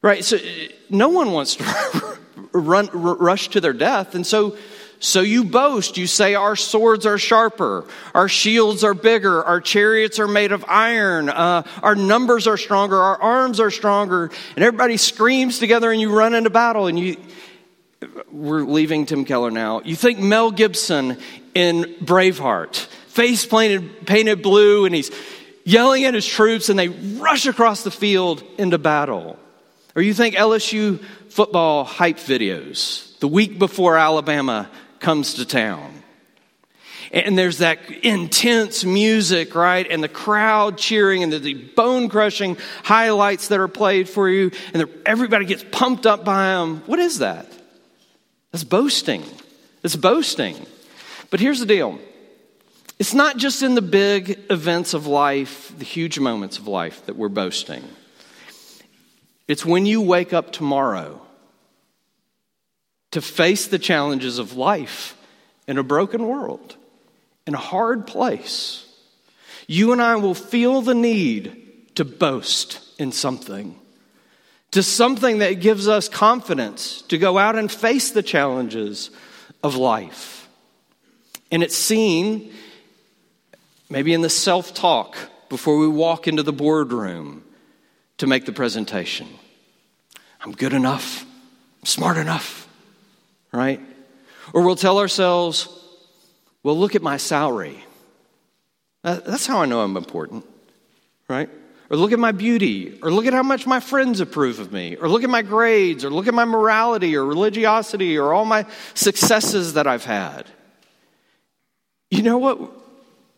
Right? 0.00 0.24
So 0.24 0.36
uh, 0.36 0.40
no 0.88 1.08
one 1.08 1.32
wants 1.32 1.56
to 1.56 2.18
run, 2.52 2.88
rush 2.92 3.48
to 3.48 3.60
their 3.60 3.72
death. 3.72 4.14
And 4.14 4.26
so, 4.26 4.56
so 5.02 5.20
you 5.20 5.42
boast. 5.42 5.96
You 5.98 6.06
say, 6.06 6.36
Our 6.36 6.54
swords 6.54 7.06
are 7.06 7.18
sharper, 7.18 7.84
our 8.14 8.28
shields 8.28 8.84
are 8.84 8.94
bigger, 8.94 9.42
our 9.42 9.60
chariots 9.60 10.20
are 10.20 10.28
made 10.28 10.52
of 10.52 10.64
iron, 10.68 11.28
uh, 11.28 11.64
our 11.82 11.96
numbers 11.96 12.46
are 12.46 12.56
stronger, 12.56 12.96
our 12.96 13.20
arms 13.20 13.58
are 13.58 13.72
stronger. 13.72 14.30
And 14.54 14.64
everybody 14.64 14.96
screams 14.96 15.58
together 15.58 15.90
and 15.90 16.00
you 16.00 16.16
run 16.16 16.34
into 16.34 16.50
battle. 16.50 16.86
And 16.86 16.96
you, 16.96 17.16
we're 18.30 18.62
leaving 18.62 19.04
Tim 19.04 19.24
Keller 19.24 19.50
now. 19.50 19.80
You 19.84 19.96
think 19.96 20.20
Mel 20.20 20.52
Gibson 20.52 21.18
in 21.52 21.82
Braveheart, 22.00 22.76
face 23.08 23.44
painted, 23.44 24.06
painted 24.06 24.40
blue, 24.40 24.84
and 24.86 24.94
he's 24.94 25.10
yelling 25.64 26.04
at 26.04 26.14
his 26.14 26.26
troops 26.26 26.68
and 26.68 26.78
they 26.78 26.88
rush 26.88 27.46
across 27.46 27.82
the 27.82 27.90
field 27.90 28.44
into 28.56 28.78
battle. 28.78 29.36
Or 29.96 30.02
you 30.02 30.14
think 30.14 30.36
LSU 30.36 31.02
football 31.28 31.82
hype 31.82 32.18
videos 32.18 33.18
the 33.18 33.28
week 33.28 33.58
before 33.58 33.96
Alabama 33.96 34.70
comes 35.02 35.34
to 35.34 35.44
town. 35.44 36.02
And 37.12 37.36
there's 37.36 37.58
that 37.58 37.78
intense 38.02 38.86
music, 38.86 39.54
right? 39.54 39.86
And 39.88 40.02
the 40.02 40.08
crowd 40.08 40.78
cheering 40.78 41.22
and 41.22 41.30
the 41.30 41.54
bone 41.54 42.08
crushing 42.08 42.56
highlights 42.84 43.48
that 43.48 43.60
are 43.60 43.68
played 43.68 44.08
for 44.08 44.30
you. 44.30 44.50
And 44.72 44.88
everybody 45.04 45.44
gets 45.44 45.64
pumped 45.70 46.06
up 46.06 46.24
by 46.24 46.46
them. 46.46 46.82
What 46.86 46.98
is 46.98 47.18
that? 47.18 47.46
That's 48.50 48.64
boasting. 48.64 49.24
It's 49.82 49.96
boasting. 49.96 50.56
But 51.30 51.40
here's 51.40 51.60
the 51.60 51.66
deal 51.66 51.98
it's 52.98 53.14
not 53.14 53.36
just 53.36 53.62
in 53.62 53.74
the 53.74 53.82
big 53.82 54.38
events 54.48 54.94
of 54.94 55.06
life, 55.06 55.72
the 55.76 55.84
huge 55.84 56.18
moments 56.18 56.58
of 56.58 56.68
life 56.68 57.04
that 57.06 57.16
we're 57.16 57.28
boasting. 57.28 57.82
It's 59.48 59.66
when 59.66 59.86
you 59.86 60.00
wake 60.00 60.32
up 60.32 60.52
tomorrow 60.52 61.21
to 63.12 63.22
face 63.22 63.66
the 63.68 63.78
challenges 63.78 64.38
of 64.38 64.56
life 64.56 65.16
in 65.66 65.78
a 65.78 65.82
broken 65.82 66.26
world, 66.26 66.76
in 67.46 67.54
a 67.54 67.58
hard 67.58 68.06
place. 68.06 68.86
You 69.66 69.92
and 69.92 70.02
I 70.02 70.16
will 70.16 70.34
feel 70.34 70.82
the 70.82 70.94
need 70.94 71.94
to 71.94 72.04
boast 72.04 72.80
in 72.98 73.12
something 73.12 73.78
to 74.72 74.82
something 74.82 75.38
that 75.38 75.60
gives 75.60 75.86
us 75.86 76.08
confidence 76.08 77.02
to 77.02 77.18
go 77.18 77.38
out 77.38 77.56
and 77.56 77.70
face 77.70 78.10
the 78.10 78.22
challenges 78.22 79.10
of 79.62 79.76
life. 79.76 80.48
And 81.50 81.62
it's 81.62 81.76
seen 81.76 82.52
maybe 83.88 84.12
in 84.12 84.22
the 84.22 84.30
self 84.30 84.74
talk 84.74 85.16
before 85.48 85.78
we 85.78 85.88
walk 85.88 86.26
into 86.26 86.42
the 86.42 86.52
boardroom 86.52 87.44
to 88.18 88.26
make 88.26 88.46
the 88.46 88.52
presentation. 88.52 89.28
I'm 90.40 90.52
good 90.52 90.72
enough, 90.72 91.22
I'm 91.22 91.86
smart 91.86 92.16
enough, 92.16 92.66
right? 93.52 93.80
Or 94.52 94.62
we'll 94.62 94.76
tell 94.76 94.98
ourselves, 94.98 95.68
well, 96.62 96.78
look 96.78 96.94
at 96.94 97.02
my 97.02 97.16
salary. 97.16 97.82
That's 99.02 99.46
how 99.46 99.60
I 99.60 99.66
know 99.66 99.80
I'm 99.80 99.96
important, 99.96 100.46
right? 101.28 101.50
Or 101.90 101.96
look 101.96 102.12
at 102.12 102.18
my 102.18 102.32
beauty, 102.32 102.98
or 103.02 103.10
look 103.10 103.26
at 103.26 103.32
how 103.32 103.42
much 103.42 103.66
my 103.66 103.80
friends 103.80 104.20
approve 104.20 104.58
of 104.60 104.72
me, 104.72 104.96
or 104.96 105.08
look 105.08 105.24
at 105.24 105.30
my 105.30 105.42
grades, 105.42 106.04
or 106.04 106.10
look 106.10 106.26
at 106.26 106.34
my 106.34 106.44
morality, 106.44 107.16
or 107.16 107.24
religiosity, 107.24 108.16
or 108.16 108.32
all 108.32 108.44
my 108.44 108.64
successes 108.94 109.74
that 109.74 109.86
I've 109.86 110.04
had. 110.04 110.46
You 112.10 112.22
know 112.22 112.38
what? 112.38 112.60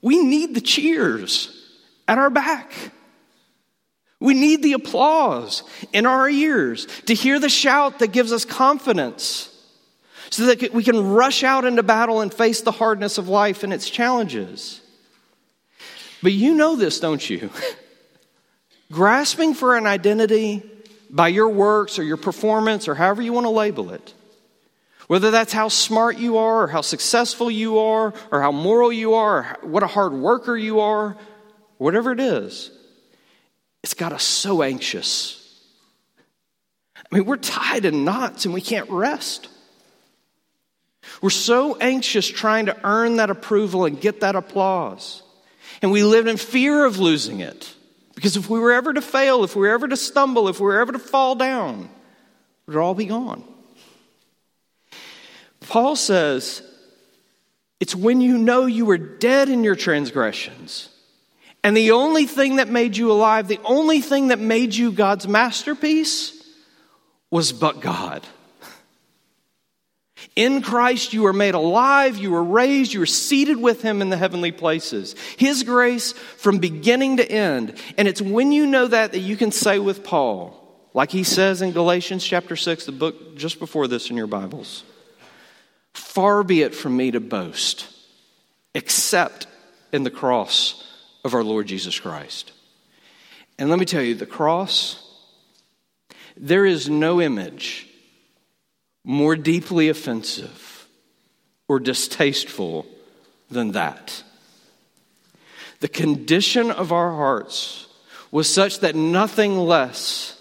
We 0.03 0.23
need 0.23 0.55
the 0.55 0.61
cheers 0.61 1.51
at 2.07 2.19
our 2.19 2.31
back. 2.31 2.73
We 4.21 4.35
need 4.35 4.63
the 4.63 4.75
applause 4.75 5.63
in 5.93 6.07
our 6.07 6.29
ears 6.29 6.87
to 7.07 7.15
hear 7.15 7.39
the 7.39 7.49
shout 7.49 7.99
that 8.01 8.13
gives 8.13 8.33
us 8.33 8.45
confidence 8.45 9.51
so 10.35 10.47
that 10.47 10.75
we 10.75 10.83
can 10.83 11.13
rush 11.13 11.45
out 11.45 11.65
into 11.65 11.85
battle 11.85 12.21
and 12.21 12.35
face 12.35 12.61
the 12.61 12.73
hardness 12.73 13.19
of 13.19 13.29
life 13.29 13.63
and 13.63 13.73
its 13.73 13.89
challenges. 13.89 14.81
But 16.25 16.33
you 16.33 16.55
know 16.55 16.75
this, 16.75 16.99
don't 16.99 17.31
you? 17.31 17.51
Grasping 18.91 19.55
for 19.55 19.77
an 19.77 19.87
identity 19.87 20.69
by 21.09 21.29
your 21.29 21.49
works 21.49 22.01
or 22.01 22.03
your 22.03 22.17
performance 22.17 22.89
or 22.89 22.97
however 22.97 23.23
you 23.23 23.33
want 23.33 23.45
to 23.45 23.51
label 23.51 23.93
it, 23.93 24.13
whether 25.07 25.31
that's 25.31 25.53
how 25.53 25.69
smart 25.69 26.19
you 26.19 26.37
are 26.37 26.65
or 26.65 26.67
how 26.67 26.81
successful 26.81 27.49
you 27.49 27.79
are 27.79 28.13
or 28.33 28.41
how 28.41 28.51
moral 28.51 28.93
you 28.93 29.15
are 29.15 29.57
or 29.63 29.69
what 29.69 29.85
a 29.85 29.87
hard 29.87 30.15
worker 30.15 30.57
you 30.57 30.81
are, 30.81 31.17
whatever 31.79 32.11
it 32.11 32.19
is, 32.19 32.73
it's 33.85 33.95
got 33.95 34.13
us 34.13 34.25
so 34.25 34.63
anxious. 34.63 35.41
I 36.97 37.15
mean, 37.15 37.25
we're 37.25 37.37
tied 37.37 37.85
in 37.85 38.05
knots 38.05 38.47
and 38.47 38.53
we 38.53 38.61
can't 38.61 38.91
rest. 38.91 39.49
We're 41.25 41.31
so 41.31 41.79
anxious 41.79 42.29
trying 42.29 42.67
to 42.67 42.77
earn 42.85 43.17
that 43.17 43.31
approval 43.31 43.87
and 43.87 43.99
get 43.99 44.21
that 44.21 44.37
applause. 44.37 45.23
And 45.81 45.91
we 45.91 46.05
live 46.05 46.27
in 46.27 46.37
fear 46.37 46.85
of 46.85 46.99
losing 46.99 47.41
it. 47.41 47.75
Because 48.15 48.37
if 48.37 48.51
we 48.51 48.59
were 48.59 48.73
ever 48.73 48.93
to 48.93 49.01
fail, 49.01 49.43
if 49.43 49.57
we 49.57 49.63
were 49.63 49.73
ever 49.73 49.89
to 49.89 49.97
stumble, 49.97 50.49
if 50.49 50.61
we 50.61 50.67
were 50.67 50.79
ever 50.79 50.93
to 50.93 50.99
fall 50.99 51.35
down, 51.35 51.85
it 51.85 52.71
would 52.71 52.77
all 52.77 52.93
be 52.93 53.07
gone. 53.07 53.43
Paul 55.61 55.97
says, 55.97 56.61
it's 57.81 57.97
when 57.97 58.21
you 58.21 58.37
know 58.37 58.67
you 58.67 58.85
were 58.85 58.99
dead 58.99 59.49
in 59.49 59.65
your 59.65 59.77
transgressions. 59.77 60.91
And 61.63 61.75
the 61.75 61.93
only 61.93 62.27
thing 62.27 62.57
that 62.57 62.69
made 62.69 62.99
you 62.99 63.11
alive, 63.11 63.49
the 63.49 63.61
only 63.65 64.03
thing 64.03 64.29
that 64.29 64.41
made 64.41 64.75
you 64.75 64.93
God's 64.93 65.27
masterpiece 65.27 66.47
was 67.31 67.51
but 67.51 67.81
God. 67.81 68.27
In 70.37 70.63
Christ, 70.63 71.13
you 71.13 71.27
are 71.27 71.33
made 71.33 71.55
alive, 71.55 72.17
you 72.17 72.35
are 72.35 72.45
raised, 72.45 72.93
you 72.93 73.03
are 73.03 73.07
seated 73.07 73.61
with 73.61 73.83
Him 73.83 74.03
in 74.03 74.11
the 74.11 74.17
heavenly 74.17 74.53
places. 74.53 75.15
His 75.37 75.63
grace 75.63 76.13
from 76.13 76.59
beginning 76.59 77.19
to 77.19 77.31
end. 77.31 77.79
And 77.97 78.09
it's 78.09 78.21
when 78.21 78.53
you 78.53 78.67
know 78.67 78.87
that 78.89 79.13
that 79.13 79.21
you 79.21 79.37
can 79.37 79.53
say 79.53 79.79
with 79.79 80.03
Paul, 80.03 80.61
like 80.93 81.11
he 81.11 81.25
says 81.25 81.63
in 81.63 81.73
Galatians 81.73 82.25
chapter 82.25 82.57
6, 82.57 82.87
the 82.87 82.93
book 82.93 83.37
just 83.37 83.59
before 83.59 83.87
this 83.87 84.11
in 84.11 84.17
your 84.17 84.27
Bibles 84.27 84.85
Far 85.93 86.43
be 86.43 86.63
it 86.63 86.75
from 86.75 86.97
me 86.97 87.13
to 87.13 87.21
boast, 87.21 87.87
except 88.75 89.47
in 89.93 90.03
the 90.03 90.11
cross 90.11 90.85
of 91.25 91.35
our 91.35 91.45
Lord 91.45 91.67
Jesus 91.67 91.99
Christ. 91.99 92.53
And 93.59 93.71
let 93.71 93.79
me 93.79 93.85
tell 93.85 94.03
you, 94.03 94.17
the 94.17 94.27
cross, 94.27 95.01
there 96.37 96.67
is 96.67 96.89
no 96.89 97.21
image 97.21 97.89
more 99.05 99.37
deeply 99.37 99.89
offensive 99.89 100.89
or 101.69 101.79
distasteful 101.79 102.87
than 103.51 103.73
that. 103.73 104.23
The 105.81 105.89
condition 105.89 106.71
of 106.71 106.93
our 106.93 107.11
hearts 107.11 107.87
was 108.31 108.49
such 108.49 108.81
that 108.81 108.95
nothing 108.97 109.59
less 109.59 110.41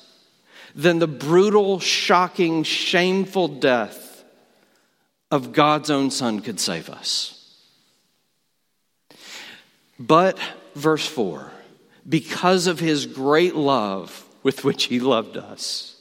than 0.73 0.99
the 0.99 1.07
brutal, 1.07 1.79
shocking, 1.79 2.63
shameful 2.63 3.47
death 3.47 4.23
of 5.29 5.51
God's 5.51 5.89
own 5.89 6.09
Son 6.09 6.39
could 6.39 6.59
save 6.59 6.89
us. 6.89 7.39
But, 9.99 10.39
verse 10.75 11.05
4, 11.05 11.51
because 12.07 12.67
of 12.67 12.79
his 12.79 13.05
great 13.05 13.55
love 13.55 14.25
with 14.41 14.63
which 14.63 14.85
he 14.85 14.99
loved 14.99 15.37
us, 15.37 15.92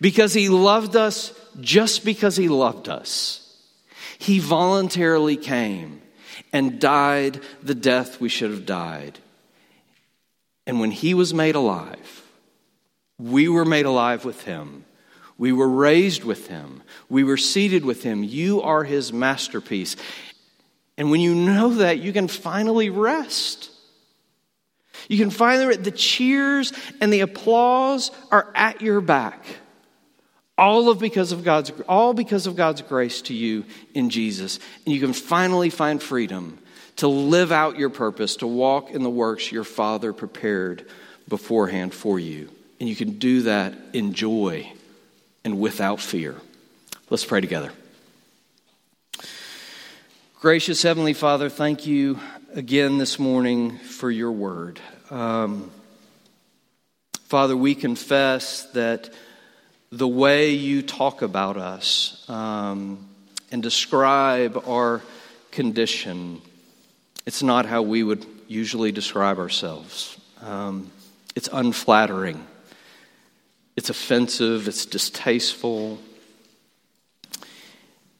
because 0.00 0.34
he 0.34 0.48
loved 0.48 0.96
us 0.96 1.32
just 1.60 2.04
because 2.04 2.36
he 2.36 2.48
loved 2.48 2.88
us. 2.88 3.40
He 4.18 4.38
voluntarily 4.38 5.36
came 5.36 6.02
and 6.52 6.80
died 6.80 7.40
the 7.62 7.74
death 7.74 8.20
we 8.20 8.28
should 8.28 8.50
have 8.50 8.66
died. 8.66 9.18
And 10.66 10.80
when 10.80 10.90
he 10.90 11.14
was 11.14 11.34
made 11.34 11.54
alive, 11.54 12.22
we 13.18 13.48
were 13.48 13.64
made 13.64 13.86
alive 13.86 14.24
with 14.24 14.44
him. 14.44 14.84
We 15.36 15.52
were 15.52 15.68
raised 15.68 16.24
with 16.24 16.46
him. 16.46 16.82
We 17.08 17.24
were 17.24 17.36
seated 17.36 17.84
with 17.84 18.02
him. 18.02 18.22
You 18.22 18.62
are 18.62 18.84
his 18.84 19.12
masterpiece. 19.12 19.96
And 20.96 21.10
when 21.10 21.20
you 21.20 21.34
know 21.34 21.74
that, 21.74 21.98
you 21.98 22.12
can 22.12 22.28
finally 22.28 22.88
rest. 22.88 23.70
You 25.08 25.18
can 25.18 25.30
finally, 25.30 25.76
the 25.76 25.90
cheers 25.90 26.72
and 27.00 27.12
the 27.12 27.20
applause 27.20 28.10
are 28.30 28.50
at 28.54 28.80
your 28.80 29.00
back. 29.00 29.44
All 30.56 30.88
of 30.88 30.98
because 30.98 31.32
of 31.32 31.42
God's 31.42 31.72
all 31.88 32.14
because 32.14 32.46
of 32.46 32.54
God's 32.54 32.82
grace 32.82 33.22
to 33.22 33.34
you 33.34 33.64
in 33.92 34.10
Jesus. 34.10 34.60
And 34.84 34.94
you 34.94 35.00
can 35.00 35.12
finally 35.12 35.70
find 35.70 36.02
freedom 36.02 36.58
to 36.96 37.08
live 37.08 37.50
out 37.50 37.78
your 37.78 37.90
purpose, 37.90 38.36
to 38.36 38.46
walk 38.46 38.90
in 38.90 39.02
the 39.02 39.10
works 39.10 39.50
your 39.50 39.64
Father 39.64 40.12
prepared 40.12 40.86
beforehand 41.28 41.92
for 41.92 42.20
you. 42.20 42.50
And 42.78 42.88
you 42.88 42.94
can 42.94 43.18
do 43.18 43.42
that 43.42 43.74
in 43.92 44.12
joy 44.12 44.70
and 45.44 45.58
without 45.58 46.00
fear. 46.00 46.36
Let's 47.10 47.24
pray 47.24 47.40
together. 47.40 47.72
Gracious 50.40 50.82
Heavenly 50.82 51.14
Father, 51.14 51.48
thank 51.48 51.86
you 51.86 52.20
again 52.54 52.98
this 52.98 53.18
morning 53.18 53.78
for 53.78 54.10
your 54.10 54.30
word. 54.30 54.78
Um, 55.10 55.70
Father, 57.24 57.56
we 57.56 57.74
confess 57.74 58.64
that 58.72 59.10
the 59.94 60.08
way 60.08 60.50
you 60.50 60.82
talk 60.82 61.22
about 61.22 61.56
us 61.56 62.28
um, 62.28 63.08
and 63.52 63.62
describe 63.62 64.60
our 64.66 65.00
condition. 65.52 66.42
It's 67.26 67.44
not 67.44 67.64
how 67.64 67.82
we 67.82 68.02
would 68.02 68.26
usually 68.48 68.90
describe 68.90 69.38
ourselves. 69.38 70.18
Um, 70.42 70.90
it's 71.36 71.48
unflattering, 71.52 72.44
it's 73.76 73.88
offensive, 73.88 74.66
it's 74.66 74.84
distasteful. 74.84 76.00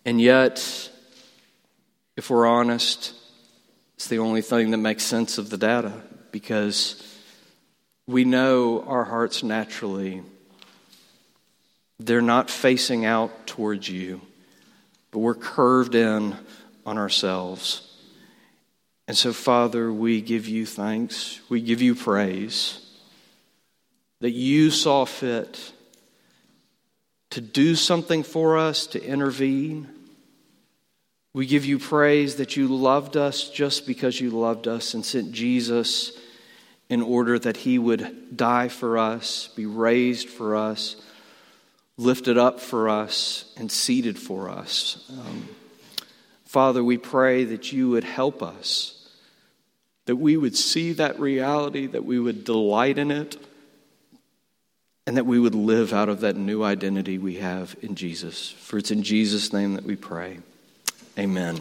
And 0.05 0.21
yet, 0.21 0.91
if 2.17 2.31
we're 2.31 2.47
honest, 2.47 3.15
it's 3.97 4.07
the 4.07 4.21
only 4.21 4.43
thing 4.43 4.71
that 4.71 4.79
makes 4.79 5.03
sense 5.03 5.39
of 5.39 5.51
the 5.51 5.59
data 5.59 5.93
because 6.31 7.03
we 8.07 8.25
know 8.25 8.85
our 8.87 9.05
hearts 9.05 9.43
naturally 9.43 10.23
they're 11.99 12.23
not 12.23 12.51
facing 12.51 13.05
out 13.05 13.47
towards 13.47 13.89
you, 13.89 14.21
but 15.11 15.21
we're 15.21 15.35
curved 15.35 15.95
in 15.95 16.37
on 16.85 16.99
ourselves. 16.99 17.91
And 19.07 19.17
so, 19.17 19.33
Father, 19.33 19.93
we 19.93 20.21
give 20.21 20.49
you 20.49 20.67
thanks. 20.67 21.41
We 21.49 21.61
give 21.61 21.83
you 21.83 21.95
praise 21.95 22.81
that 24.21 24.31
you 24.31 24.71
saw 24.71 25.05
fit 25.05 25.73
to 27.31 27.41
do 27.41 27.75
something 27.75 28.23
for 28.23 28.57
us, 28.57 28.87
to 28.89 29.05
intervene. 29.05 29.89
We 31.35 31.47
give 31.47 31.65
you 31.65 31.79
praise 31.79 32.37
that 32.37 32.57
you 32.57 32.69
loved 32.69 33.17
us 33.17 33.51
just 33.51 33.87
because 33.87 34.21
you 34.21 34.31
loved 34.31 34.67
us 34.67 34.95
and 34.95 35.05
sent 35.05 35.33
Jesus 35.33 36.17
in 36.89 37.03
order 37.03 37.39
that 37.39 37.59
he 37.59 37.79
would 37.79 38.37
die 38.37 38.69
for 38.69 38.99
us, 38.99 39.49
be 39.57 39.67
raised 39.67 40.29
for 40.29 40.57
us 40.57 40.97
lifted 41.97 42.37
up 42.37 42.61
for 42.61 42.89
us 42.89 43.53
and 43.57 43.71
seated 43.71 44.19
for 44.19 44.49
us. 44.49 45.11
Um, 45.11 45.49
Father, 46.45 46.83
we 46.83 46.99
pray 46.99 47.45
that 47.45 47.73
you 47.73 47.91
would 47.91 48.05
help 48.05 48.43
us, 48.43 49.09
that 50.07 50.17
we 50.17 50.37
would 50.37 50.57
see 50.57 50.93
that 50.93 51.19
reality, 51.19 51.87
that 51.87 52.05
we 52.05 52.19
would 52.19 52.45
delight 52.45 52.99
in 52.99 53.11
it, 53.11 53.37
and 55.07 55.17
that 55.17 55.27
we 55.27 55.39
would 55.39 55.55
live 55.55 55.93
out 55.93 56.09
of 56.09 56.21
that 56.21 56.37
new 56.37 56.63
identity 56.63 57.19
we 57.19 57.37
have 57.37 57.77
in 57.83 57.95
Jesus. 57.95 58.51
For 58.51 58.79
it's 58.79 58.91
in 58.91 59.03
Jesus' 59.03 59.53
name 59.53 59.75
that 59.75 59.85
we 59.85 59.97
pray. 59.97 60.39
Amen. 61.19 61.61